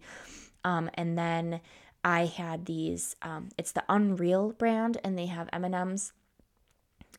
[0.64, 1.60] Um, and then
[2.04, 6.12] I had these, um, it's the Unreal brand and they have M&Ms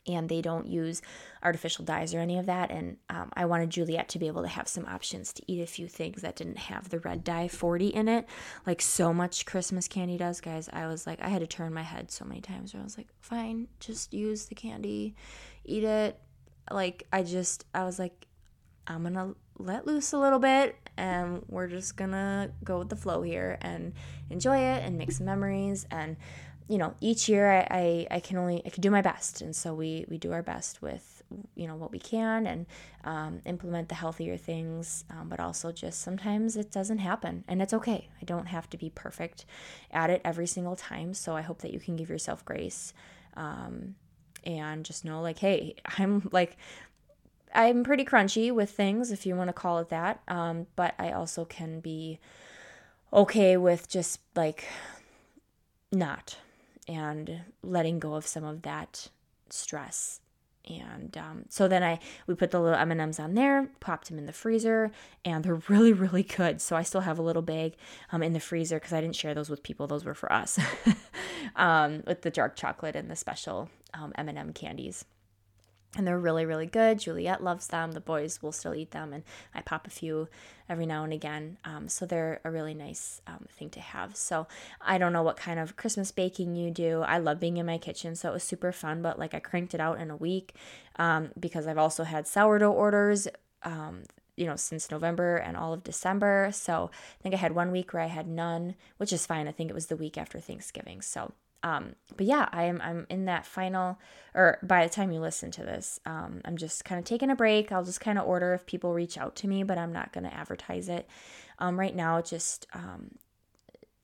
[0.07, 1.01] and they don't use
[1.43, 2.71] artificial dyes or any of that.
[2.71, 5.67] And um, I wanted Juliet to be able to have some options to eat a
[5.67, 8.25] few things that didn't have the red dye 40 in it,
[8.65, 10.69] like so much Christmas candy does, guys.
[10.71, 12.97] I was like, I had to turn my head so many times where I was
[12.97, 15.15] like, fine, just use the candy,
[15.65, 16.19] eat it.
[16.71, 18.27] Like, I just, I was like,
[18.87, 23.21] I'm gonna let loose a little bit and we're just gonna go with the flow
[23.21, 23.93] here and
[24.29, 26.15] enjoy it and make some memories and
[26.67, 29.55] you know, each year I, I, I, can only I can do my best, and
[29.55, 31.23] so we we do our best with
[31.55, 32.65] you know what we can and
[33.05, 37.73] um, implement the healthier things, um, but also just sometimes it doesn't happen, and it's
[37.73, 38.09] okay.
[38.21, 39.45] I don't have to be perfect
[39.91, 42.93] at it every single time, so I hope that you can give yourself grace,
[43.35, 43.95] um,
[44.43, 46.57] and just know like, hey, I'm like.
[47.55, 50.21] I'm pretty crunchy with things, if you want to call it that.
[50.27, 52.19] Um, but I also can be
[53.11, 54.65] okay with just like
[55.91, 56.37] not
[56.87, 59.09] and letting go of some of that
[59.49, 60.21] stress.
[60.69, 64.09] And um, so then I we put the little M and M's on there, popped
[64.09, 64.91] them in the freezer,
[65.23, 66.61] and they're really really good.
[66.61, 67.75] So I still have a little bag
[68.11, 70.59] um, in the freezer because I didn't share those with people; those were for us,
[71.55, 75.05] um, with the dark chocolate and the special um, M and M candies
[75.97, 76.99] and they're really really good.
[76.99, 77.91] Juliet loves them.
[77.91, 80.29] The boys will still eat them and i pop a few
[80.69, 81.57] every now and again.
[81.65, 84.15] Um, so they're a really nice um, thing to have.
[84.15, 84.47] So
[84.81, 87.01] i don't know what kind of christmas baking you do.
[87.01, 89.73] I love being in my kitchen so it was super fun but like i cranked
[89.73, 90.53] it out in a week
[90.97, 93.27] um, because i've also had sourdough orders
[93.63, 94.03] um,
[94.35, 96.49] you know since november and all of december.
[96.51, 99.47] So i think i had one week where i had none which is fine.
[99.47, 101.01] I think it was the week after thanksgiving.
[101.01, 103.99] So um, but yeah, I am I'm in that final
[104.33, 107.35] or by the time you listen to this, um, I'm just kind of taking a
[107.35, 107.71] break.
[107.71, 110.29] I'll just kind of order if people reach out to me, but I'm not gonna
[110.29, 111.07] advertise it.
[111.59, 113.15] Um, right now, just um,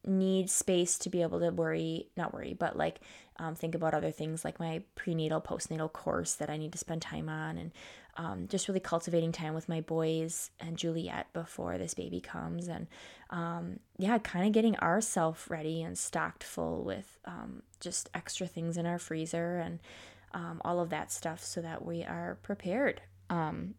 [0.05, 2.99] need space to be able to worry, not worry, but like
[3.37, 7.01] um, think about other things like my prenatal, postnatal course that I need to spend
[7.01, 7.71] time on, and
[8.15, 12.87] um, just really cultivating time with my boys and Juliet before this baby comes, and
[13.29, 18.77] um, yeah, kind of getting ourself ready and stocked full with um, just extra things
[18.77, 19.79] in our freezer and
[20.33, 23.01] um, all of that stuff so that we are prepared.
[23.29, 23.75] Um,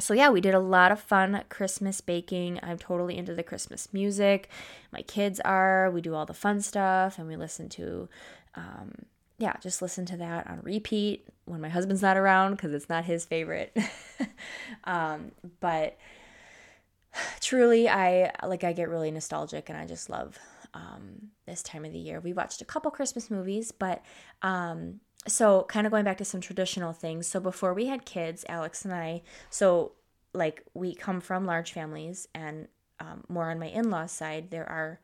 [0.00, 2.58] so yeah, we did a lot of fun Christmas baking.
[2.62, 4.48] I'm totally into the Christmas music.
[4.92, 5.90] My kids are.
[5.90, 8.08] We do all the fun stuff, and we listen to
[8.56, 8.92] um,
[9.38, 13.04] yeah, just listen to that on repeat when my husband's not around because it's not
[13.04, 13.76] his favorite.
[14.84, 15.98] um, but
[17.40, 20.38] truly, I like I get really nostalgic and I just love
[20.72, 22.20] um, this time of the year.
[22.20, 24.04] We watched a couple Christmas movies, but
[24.42, 27.26] um, so kind of going back to some traditional things.
[27.26, 29.92] So before we had kids, Alex and I, so
[30.32, 32.68] like we come from large families, and
[33.00, 35.00] um, more on my in laws' side, there are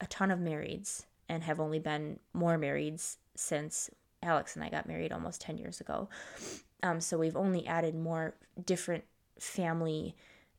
[0.00, 3.90] a ton of marrieds and have only been more marrieds since
[4.22, 6.08] Alex and I got married almost 10 years ago.
[6.82, 8.34] Um, so we've only added more
[8.64, 9.04] different
[9.38, 10.14] family,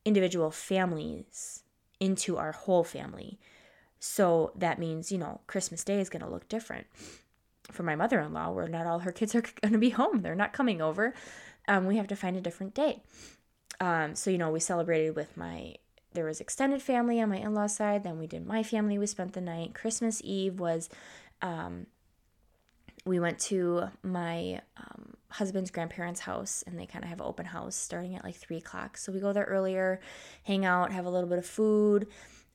[0.05, 1.63] individual families
[1.99, 3.39] into our whole family.
[3.99, 6.87] So that means, you know, Christmas Day is going to look different.
[7.71, 10.21] For my mother in law, where not all her kids are going to be home,
[10.21, 11.13] they're not coming over.
[11.67, 13.01] Um, we have to find a different day.
[13.79, 15.75] Um, so, you know, we celebrated with my
[16.11, 19.33] there was extended family on my in-law side then we did my family we spent
[19.33, 20.87] the night christmas eve was
[21.41, 21.87] um,
[23.05, 27.45] we went to my um, husband's grandparents' house, and they kind of have an open
[27.45, 28.97] house starting at like three o'clock.
[28.97, 29.99] So we go there earlier,
[30.43, 32.07] hang out, have a little bit of food,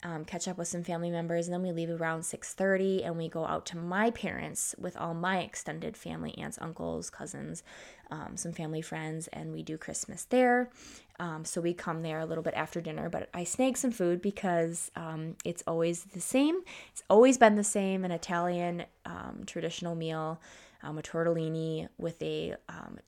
[0.03, 3.29] um, catch up with some family members, and then we leave around 6:30, and we
[3.29, 7.65] go out to my parents with all my extended family, aunts, uncles, cousins,
[8.11, 10.71] um, some family friends, and we do Christmas there.
[11.19, 14.23] Um, so we come there a little bit after dinner, but I snag some food
[14.23, 16.61] because um, it's always the same.
[16.93, 20.41] It's always been the same an Italian um, traditional meal.
[20.81, 22.55] Um, a tortellini with a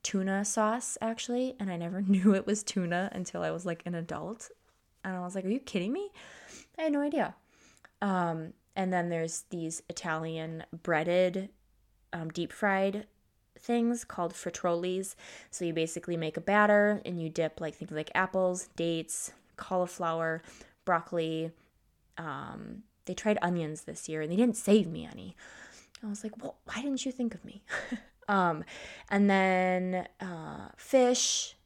[0.03, 3.95] tuna sauce, actually, and I never knew it was tuna until I was like an
[3.95, 4.51] adult.
[5.05, 6.11] And I was like, Are you kidding me?
[6.81, 7.35] I had no idea.
[8.01, 11.51] Um, and then there's these Italian breaded,
[12.12, 13.07] um, deep fried
[13.59, 15.14] things called fritollis.
[15.51, 20.43] So you basically make a batter and you dip like things like apples, dates, cauliflower,
[20.87, 21.53] broccoli.
[22.16, 25.37] Um, they tried onions this year and they didn't save me any.
[26.03, 27.62] I was like, well, why didn't you think of me?
[28.28, 28.64] um,
[29.11, 31.57] and then uh, fish,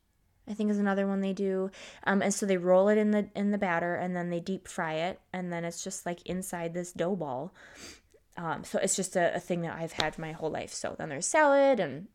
[0.48, 1.70] I think is another one they do.
[2.04, 4.68] Um, and so they roll it in the in the batter and then they deep
[4.68, 7.54] fry it and then it's just like inside this dough ball.
[8.36, 10.72] Um, so it's just a, a, thing that I've had my whole life.
[10.72, 12.08] So then there's salad and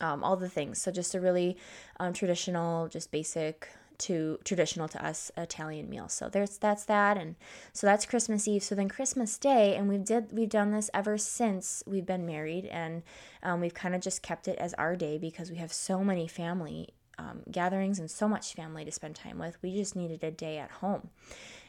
[0.00, 0.80] um, all the things.
[0.80, 1.56] So just a really
[1.98, 6.08] um, traditional, just basic to traditional to us Italian meal.
[6.08, 7.36] So there's that's that, and
[7.72, 8.62] so that's Christmas Eve.
[8.62, 12.66] So then Christmas Day, and we've did we've done this ever since we've been married,
[12.66, 13.02] and
[13.42, 16.26] um, we've kind of just kept it as our day because we have so many
[16.26, 16.88] family
[17.18, 19.58] um, gatherings and so much family to spend time with.
[19.62, 21.10] We just needed a day at home.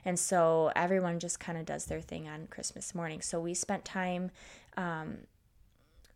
[0.04, 3.22] And so everyone just kind of does their thing on Christmas morning.
[3.22, 4.32] So we spent time,
[4.78, 5.18] um,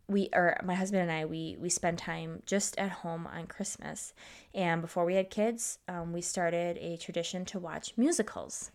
[0.06, 4.12] we or my husband and I, we we spend time just at home on Christmas.
[4.54, 8.72] And before we had kids, um, we started a tradition to watch musicals.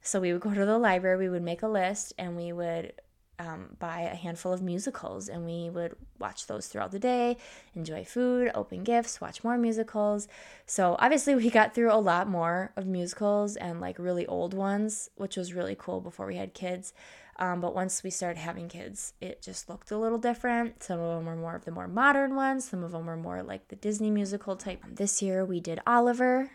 [0.00, 2.94] So we would go to the library, we would make a list, and we would
[3.38, 7.36] um, buy a handful of musicals and we would watch those throughout the day,
[7.74, 10.28] enjoy food, open gifts, watch more musicals.
[10.66, 15.10] So obviously, we got through a lot more of musicals and like really old ones,
[15.16, 16.92] which was really cool before we had kids.
[17.36, 20.82] Um, but once we started having kids, it just looked a little different.
[20.82, 23.42] Some of them were more of the more modern ones, some of them were more
[23.42, 24.84] like the Disney musical type.
[24.88, 26.52] This year, we did Oliver,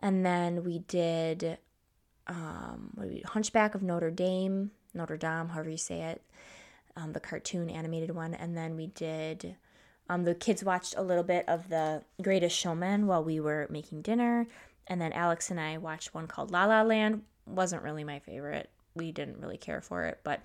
[0.00, 1.58] and then we did
[2.26, 6.22] um, what we, Hunchback of Notre Dame Notre Dame, however you say it,
[6.96, 8.34] um, the cartoon animated one.
[8.34, 9.56] And then we did,
[10.10, 14.02] um, the kids watched a little bit of the Greatest Showman while we were making
[14.02, 14.46] dinner.
[14.86, 17.22] And then Alex and I watched one called La La Land.
[17.46, 18.68] Wasn't really my favorite.
[18.94, 20.40] We didn't really care for it, but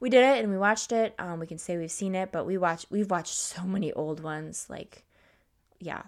[0.00, 1.14] we did it and we watched it.
[1.18, 4.20] Um, we can say we've seen it, but we watched we've watched so many old
[4.20, 5.04] ones, like
[5.78, 6.02] yeah,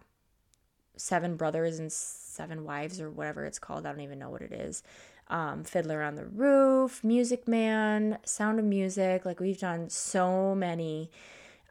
[0.96, 3.84] Seven Brothers and Seven Wives or whatever it's called.
[3.84, 4.82] I don't even know what it is
[5.31, 9.24] um, Fiddler on the Roof, Music Man, Sound of Music.
[9.24, 11.11] Like we've done so many.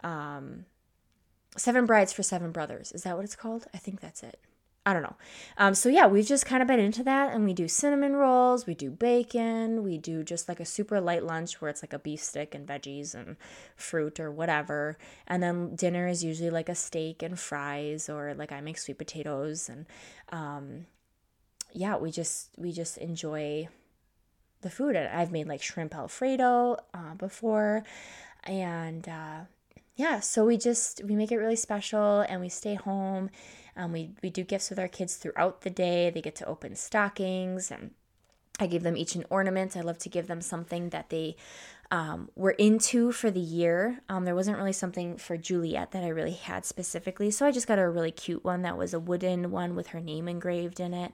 [0.04, 0.66] Um,
[1.58, 2.92] Seven Brides for Seven Brothers.
[2.94, 3.68] Is that what it's called?
[3.74, 4.40] I think that's it.
[4.86, 5.16] I don't know.
[5.58, 8.66] Um, so yeah, we've just kind of been into that, and we do cinnamon rolls,
[8.66, 12.00] we do bacon, we do just like a super light lunch where it's like a
[12.00, 13.36] beef stick and veggies and
[13.76, 14.98] fruit or whatever,
[15.28, 18.98] and then dinner is usually like a steak and fries, or like I make sweet
[18.98, 19.86] potatoes and
[20.32, 20.86] um,
[21.74, 23.68] yeah, we just we just enjoy
[24.62, 24.96] the food.
[24.96, 27.84] And I've made like shrimp alfredo uh, before,
[28.44, 29.40] and uh,
[29.96, 33.30] yeah, so we just we make it really special, and we stay home.
[33.76, 36.10] Um, we we do gifts with our kids throughout the day.
[36.10, 37.92] They get to open stockings, and
[38.60, 39.78] I give them each an ornament.
[39.78, 41.36] I love to give them something that they
[41.92, 44.02] um, were into for the year.
[44.10, 47.68] Um, there wasn't really something for Juliet that I really had specifically, so I just
[47.68, 50.94] got a really cute one that was a wooden one with her name engraved in
[50.94, 51.14] it.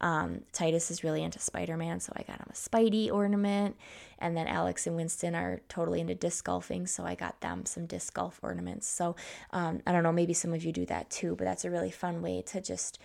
[0.00, 3.76] Um, Titus is really into Spider Man, so I got him a Spidey ornament.
[4.18, 7.86] And then Alex and Winston are totally into disc golfing, so I got them some
[7.86, 8.86] disc golf ornaments.
[8.86, 9.16] So
[9.52, 11.90] um, I don't know, maybe some of you do that too, but that's a really
[11.90, 12.98] fun way to just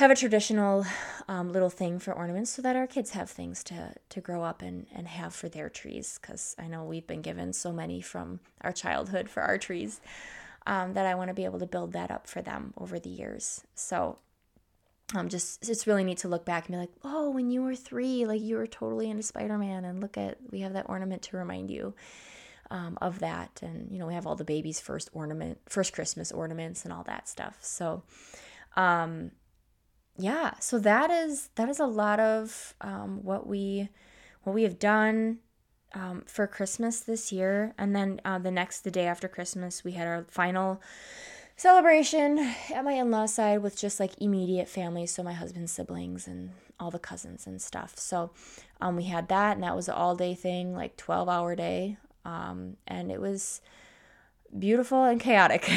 [0.00, 0.86] have a traditional
[1.28, 4.62] um, little thing for ornaments so that our kids have things to, to grow up
[4.62, 8.40] and, and have for their trees because i know we've been given so many from
[8.62, 10.00] our childhood for our trees
[10.66, 13.10] um, that i want to be able to build that up for them over the
[13.10, 14.16] years so
[15.14, 17.74] um, just it's really neat to look back and be like, oh, when you were
[17.74, 21.22] three, like you were totally into Spider Man, and look at we have that ornament
[21.22, 21.94] to remind you
[22.70, 26.30] um, of that, and you know we have all the baby's first ornament, first Christmas
[26.30, 27.58] ornaments, and all that stuff.
[27.60, 28.04] So,
[28.76, 29.32] um,
[30.16, 33.88] yeah, so that is that is a lot of um, what we
[34.44, 35.38] what we have done
[35.92, 39.92] um, for Christmas this year, and then uh, the next the day after Christmas, we
[39.92, 40.80] had our final
[41.60, 42.38] celebration
[42.72, 46.90] at my in-laws side with just like immediate family so my husband's siblings and all
[46.90, 48.30] the cousins and stuff so
[48.80, 51.98] um, we had that and that was an all day thing like 12 hour day
[52.24, 53.60] um, and it was
[54.58, 55.70] beautiful and chaotic.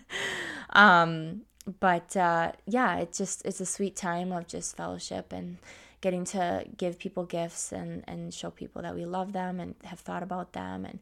[0.70, 1.42] um,
[1.80, 5.58] but uh, yeah, it's just it's a sweet time of just fellowship and
[6.00, 10.00] getting to give people gifts and and show people that we love them and have
[10.00, 11.00] thought about them and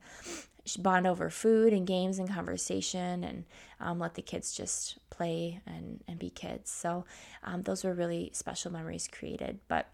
[0.76, 3.44] bond over food and games and conversation and
[3.80, 6.70] um, let the kids just play and, and be kids.
[6.70, 7.04] So
[7.44, 9.60] um, those were really special memories created.
[9.68, 9.88] But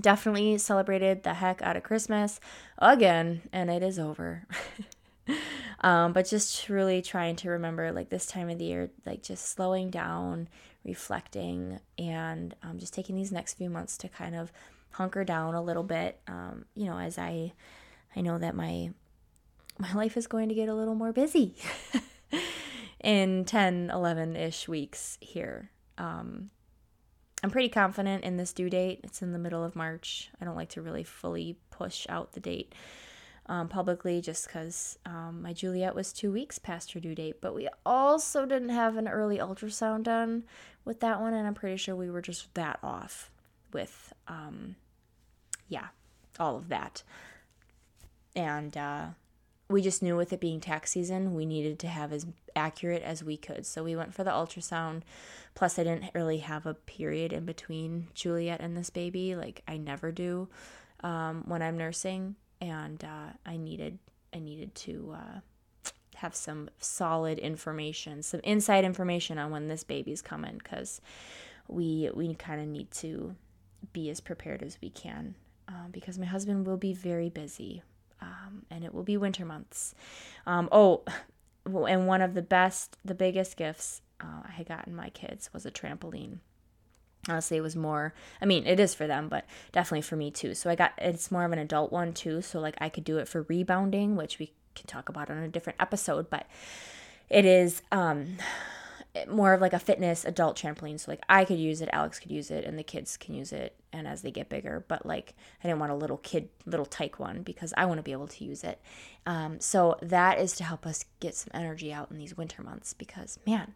[0.00, 2.40] definitely celebrated the heck out of Christmas
[2.78, 4.46] again, and it is over.
[5.80, 9.50] um, but just really trying to remember like this time of the year, like just
[9.50, 10.48] slowing down,
[10.84, 14.52] reflecting, and um, just taking these next few months to kind of
[14.92, 16.20] hunker down a little bit.
[16.26, 17.52] Um, you know, as I,
[18.16, 18.90] I know that my
[19.82, 21.56] my life is going to get a little more busy
[23.02, 25.70] in 10, 11 ish weeks here.
[25.98, 26.50] Um,
[27.42, 29.00] I'm pretty confident in this due date.
[29.02, 30.30] It's in the middle of March.
[30.40, 32.72] I don't like to really fully push out the date
[33.46, 37.40] um, publicly just because um, my Juliet was two weeks past her due date.
[37.40, 40.44] But we also didn't have an early ultrasound done
[40.84, 43.32] with that one, and I'm pretty sure we were just that off
[43.72, 44.76] with, um,
[45.68, 45.88] yeah,
[46.38, 47.02] all of that.
[48.36, 49.06] And uh,
[49.68, 53.24] we just knew with it being tax season, we needed to have as accurate as
[53.24, 53.66] we could.
[53.66, 55.02] So we went for the ultrasound.
[55.54, 59.34] Plus, I didn't really have a period in between Juliet and this baby.
[59.34, 60.48] Like I never do
[61.02, 63.98] um, when I'm nursing, and uh, I needed
[64.34, 70.22] I needed to uh, have some solid information, some inside information on when this baby's
[70.22, 71.00] coming, because
[71.68, 73.34] we we kind of need to
[73.92, 75.34] be as prepared as we can.
[75.68, 77.82] Um, because my husband will be very busy
[78.22, 79.94] um, and it will be winter months.
[80.46, 81.02] Um, oh,
[81.66, 85.66] and one of the best, the biggest gifts uh, I had gotten my kids was
[85.66, 86.38] a trampoline.
[87.28, 90.54] Honestly, it was more, I mean, it is for them, but definitely for me too.
[90.54, 92.42] So I got, it's more of an adult one too.
[92.42, 95.48] So, like, I could do it for rebounding, which we can talk about on a
[95.48, 96.46] different episode, but
[97.30, 98.38] it is, um,
[99.28, 100.98] more of like a fitness adult trampoline.
[100.98, 103.52] So like I could use it, Alex could use it, and the kids can use
[103.52, 103.76] it.
[103.92, 107.18] And as they get bigger, but like I didn't want a little kid, little tyke
[107.18, 108.80] one because I want to be able to use it.
[109.26, 112.94] Um, so that is to help us get some energy out in these winter months
[112.94, 113.74] because man,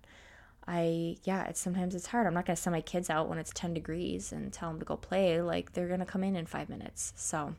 [0.66, 2.26] I yeah, it's sometimes it's hard.
[2.26, 4.86] I'm not gonna send my kids out when it's 10 degrees and tell them to
[4.86, 5.42] go play.
[5.42, 7.12] Like they're gonna come in in five minutes.
[7.16, 7.54] So,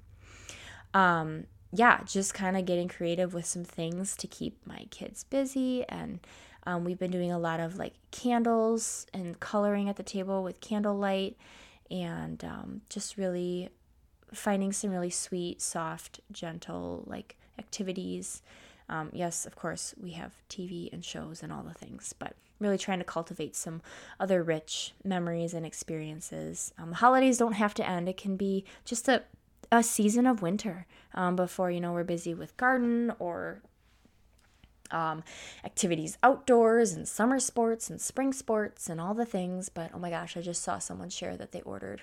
[0.95, 5.85] um, yeah, just kind of getting creative with some things to keep my kids busy
[5.87, 6.19] and
[6.67, 10.59] um, we've been doing a lot of like candles and coloring at the table with
[10.59, 11.37] candlelight
[11.89, 13.69] and um, just really
[14.33, 18.41] finding some really sweet, soft, gentle like activities.
[18.89, 22.77] Um, yes, of course, we have TV and shows and all the things, but really
[22.77, 23.81] trying to cultivate some
[24.19, 26.73] other rich memories and experiences.
[26.77, 29.23] Um, the holidays don't have to end, it can be just a,
[29.71, 33.61] a season of winter um, before, you know, we're busy with garden or
[34.91, 35.23] um,
[35.63, 39.69] activities outdoors and summer sports and spring sports and all the things.
[39.69, 42.01] But oh my gosh, I just saw someone share that they ordered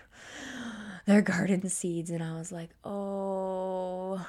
[1.06, 4.26] their garden seeds, and I was like, oh,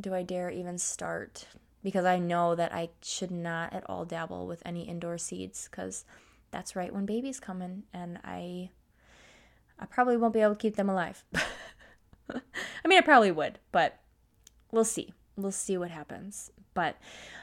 [0.00, 1.46] do I dare even start?
[1.82, 6.04] Because I know that I should not at all dabble with any indoor seeds because
[6.50, 8.70] that's right when babies come in, and I,
[9.78, 11.24] I probably won't be able to keep them alive.
[12.30, 13.98] I mean, I probably would, but
[14.70, 15.12] we'll see.
[15.36, 16.50] We'll see what happens.
[16.76, 16.96] But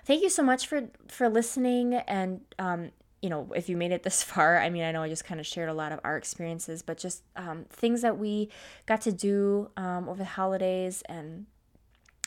[0.05, 4.03] thank you so much for for listening and um, you know if you made it
[4.03, 6.17] this far i mean i know i just kind of shared a lot of our
[6.17, 8.49] experiences but just um, things that we
[8.85, 11.45] got to do um, over the holidays and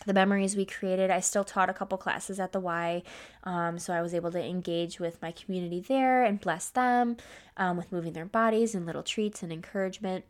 [0.04, 1.10] the memories we created.
[1.10, 3.02] I still taught a couple classes at the y
[3.44, 7.16] um, so i was able to engage with my community there and bless them
[7.56, 10.24] um, with moving their bodies and little treats and encouragement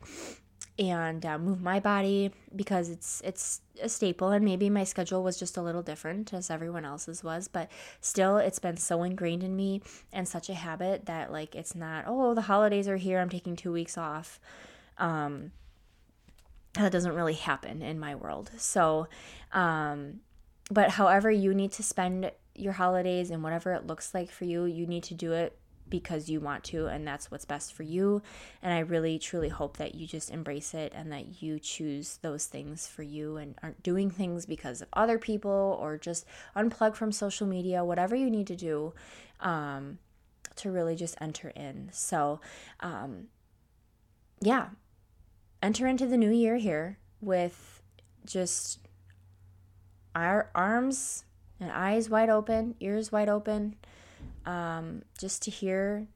[0.79, 5.39] and uh, move my body because it's it's a staple and maybe my schedule was
[5.39, 7.71] just a little different as everyone else's was but
[8.01, 9.81] still it's been so ingrained in me
[10.13, 13.57] and such a habit that like it's not oh the holidays are here i'm taking
[13.57, 14.39] two weeks off.
[14.99, 15.53] Um
[16.75, 18.51] that doesn't really happen in my world.
[18.59, 19.09] So
[19.53, 20.21] um
[20.71, 24.65] but however you need to spend your holidays and whatever it looks like for you
[24.65, 25.59] you need to do it
[25.89, 28.23] because you want to and that's what's best for you.
[28.63, 32.47] And i really truly hope that you just embrace it and that you choose those
[32.47, 36.27] things for you and aren't doing things because of other people or just
[36.57, 38.93] unplug from social media whatever you need to do
[39.41, 39.99] um,
[40.57, 41.89] to really just enter in.
[41.93, 42.41] So
[42.81, 43.29] um,
[44.41, 44.69] yeah
[45.63, 47.83] enter into the new year here with
[48.25, 48.81] just
[50.15, 51.25] our arms
[51.61, 53.75] and eyes wide open ears wide open
[54.47, 56.07] um, just to hear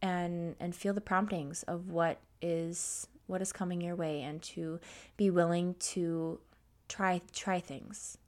[0.00, 4.80] and and feel the promptings of what is what is coming your way and to
[5.16, 6.40] be willing to
[6.88, 8.18] try try things.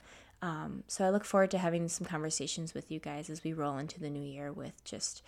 [0.43, 3.77] Um, so I look forward to having some conversations with you guys as we roll
[3.77, 5.23] into the new year with just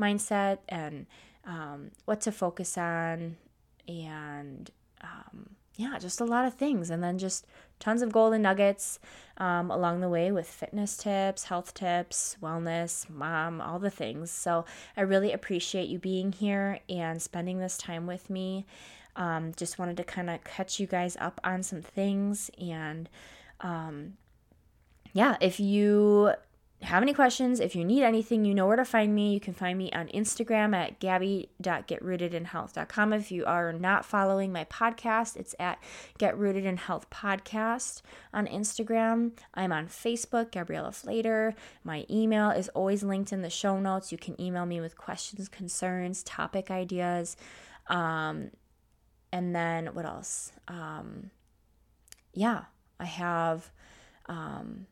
[0.00, 1.06] mindset and
[1.44, 3.36] um, what to focus on
[3.86, 4.70] and
[5.78, 6.90] yeah, just a lot of things.
[6.90, 7.46] And then just
[7.78, 8.98] tons of golden nuggets
[9.36, 14.32] um, along the way with fitness tips, health tips, wellness, mom, all the things.
[14.32, 14.64] So
[14.96, 18.66] I really appreciate you being here and spending this time with me.
[19.14, 22.50] Um, just wanted to kind of catch you guys up on some things.
[22.60, 23.08] And
[23.60, 24.14] um,
[25.12, 26.32] yeah, if you
[26.82, 29.34] have any questions, if you need anything, you know where to find me.
[29.34, 33.12] You can find me on Instagram at gabby.getrootedinhealth.com.
[33.12, 35.82] If you are not following my podcast, it's at
[36.18, 38.02] Get Rooted in Health Podcast
[38.32, 39.32] on Instagram.
[39.54, 41.54] I'm on Facebook, Gabriella Flater.
[41.82, 44.12] My email is always linked in the show notes.
[44.12, 47.36] You can email me with questions, concerns, topic ideas.
[47.88, 48.52] Um,
[49.32, 50.52] and then what else?
[50.68, 51.32] Um,
[52.32, 52.66] yeah,
[53.00, 53.72] I have.
[54.26, 54.86] Um,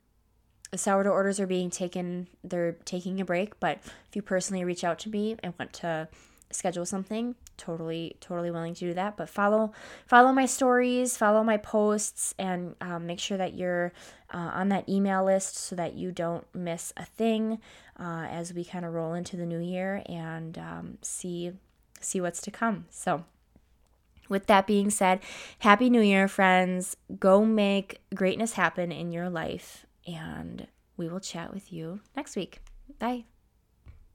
[0.75, 4.99] sourdough orders are being taken they're taking a break but if you personally reach out
[4.99, 6.09] to me and want to
[6.51, 9.17] schedule something totally totally willing to do that.
[9.17, 9.73] But follow
[10.07, 13.93] follow my stories follow my posts and um, make sure that you're
[14.33, 17.59] uh, on that email list so that you don't miss a thing
[17.99, 21.53] uh, as we kind of roll into the new year and um, see
[22.01, 22.87] see what's to come.
[22.91, 23.25] So
[24.29, 25.21] with that being said,
[25.61, 26.97] Happy New Year, friends.
[27.19, 32.61] Go make greatness happen in your life and we will chat with you next week.
[32.99, 33.25] Bye.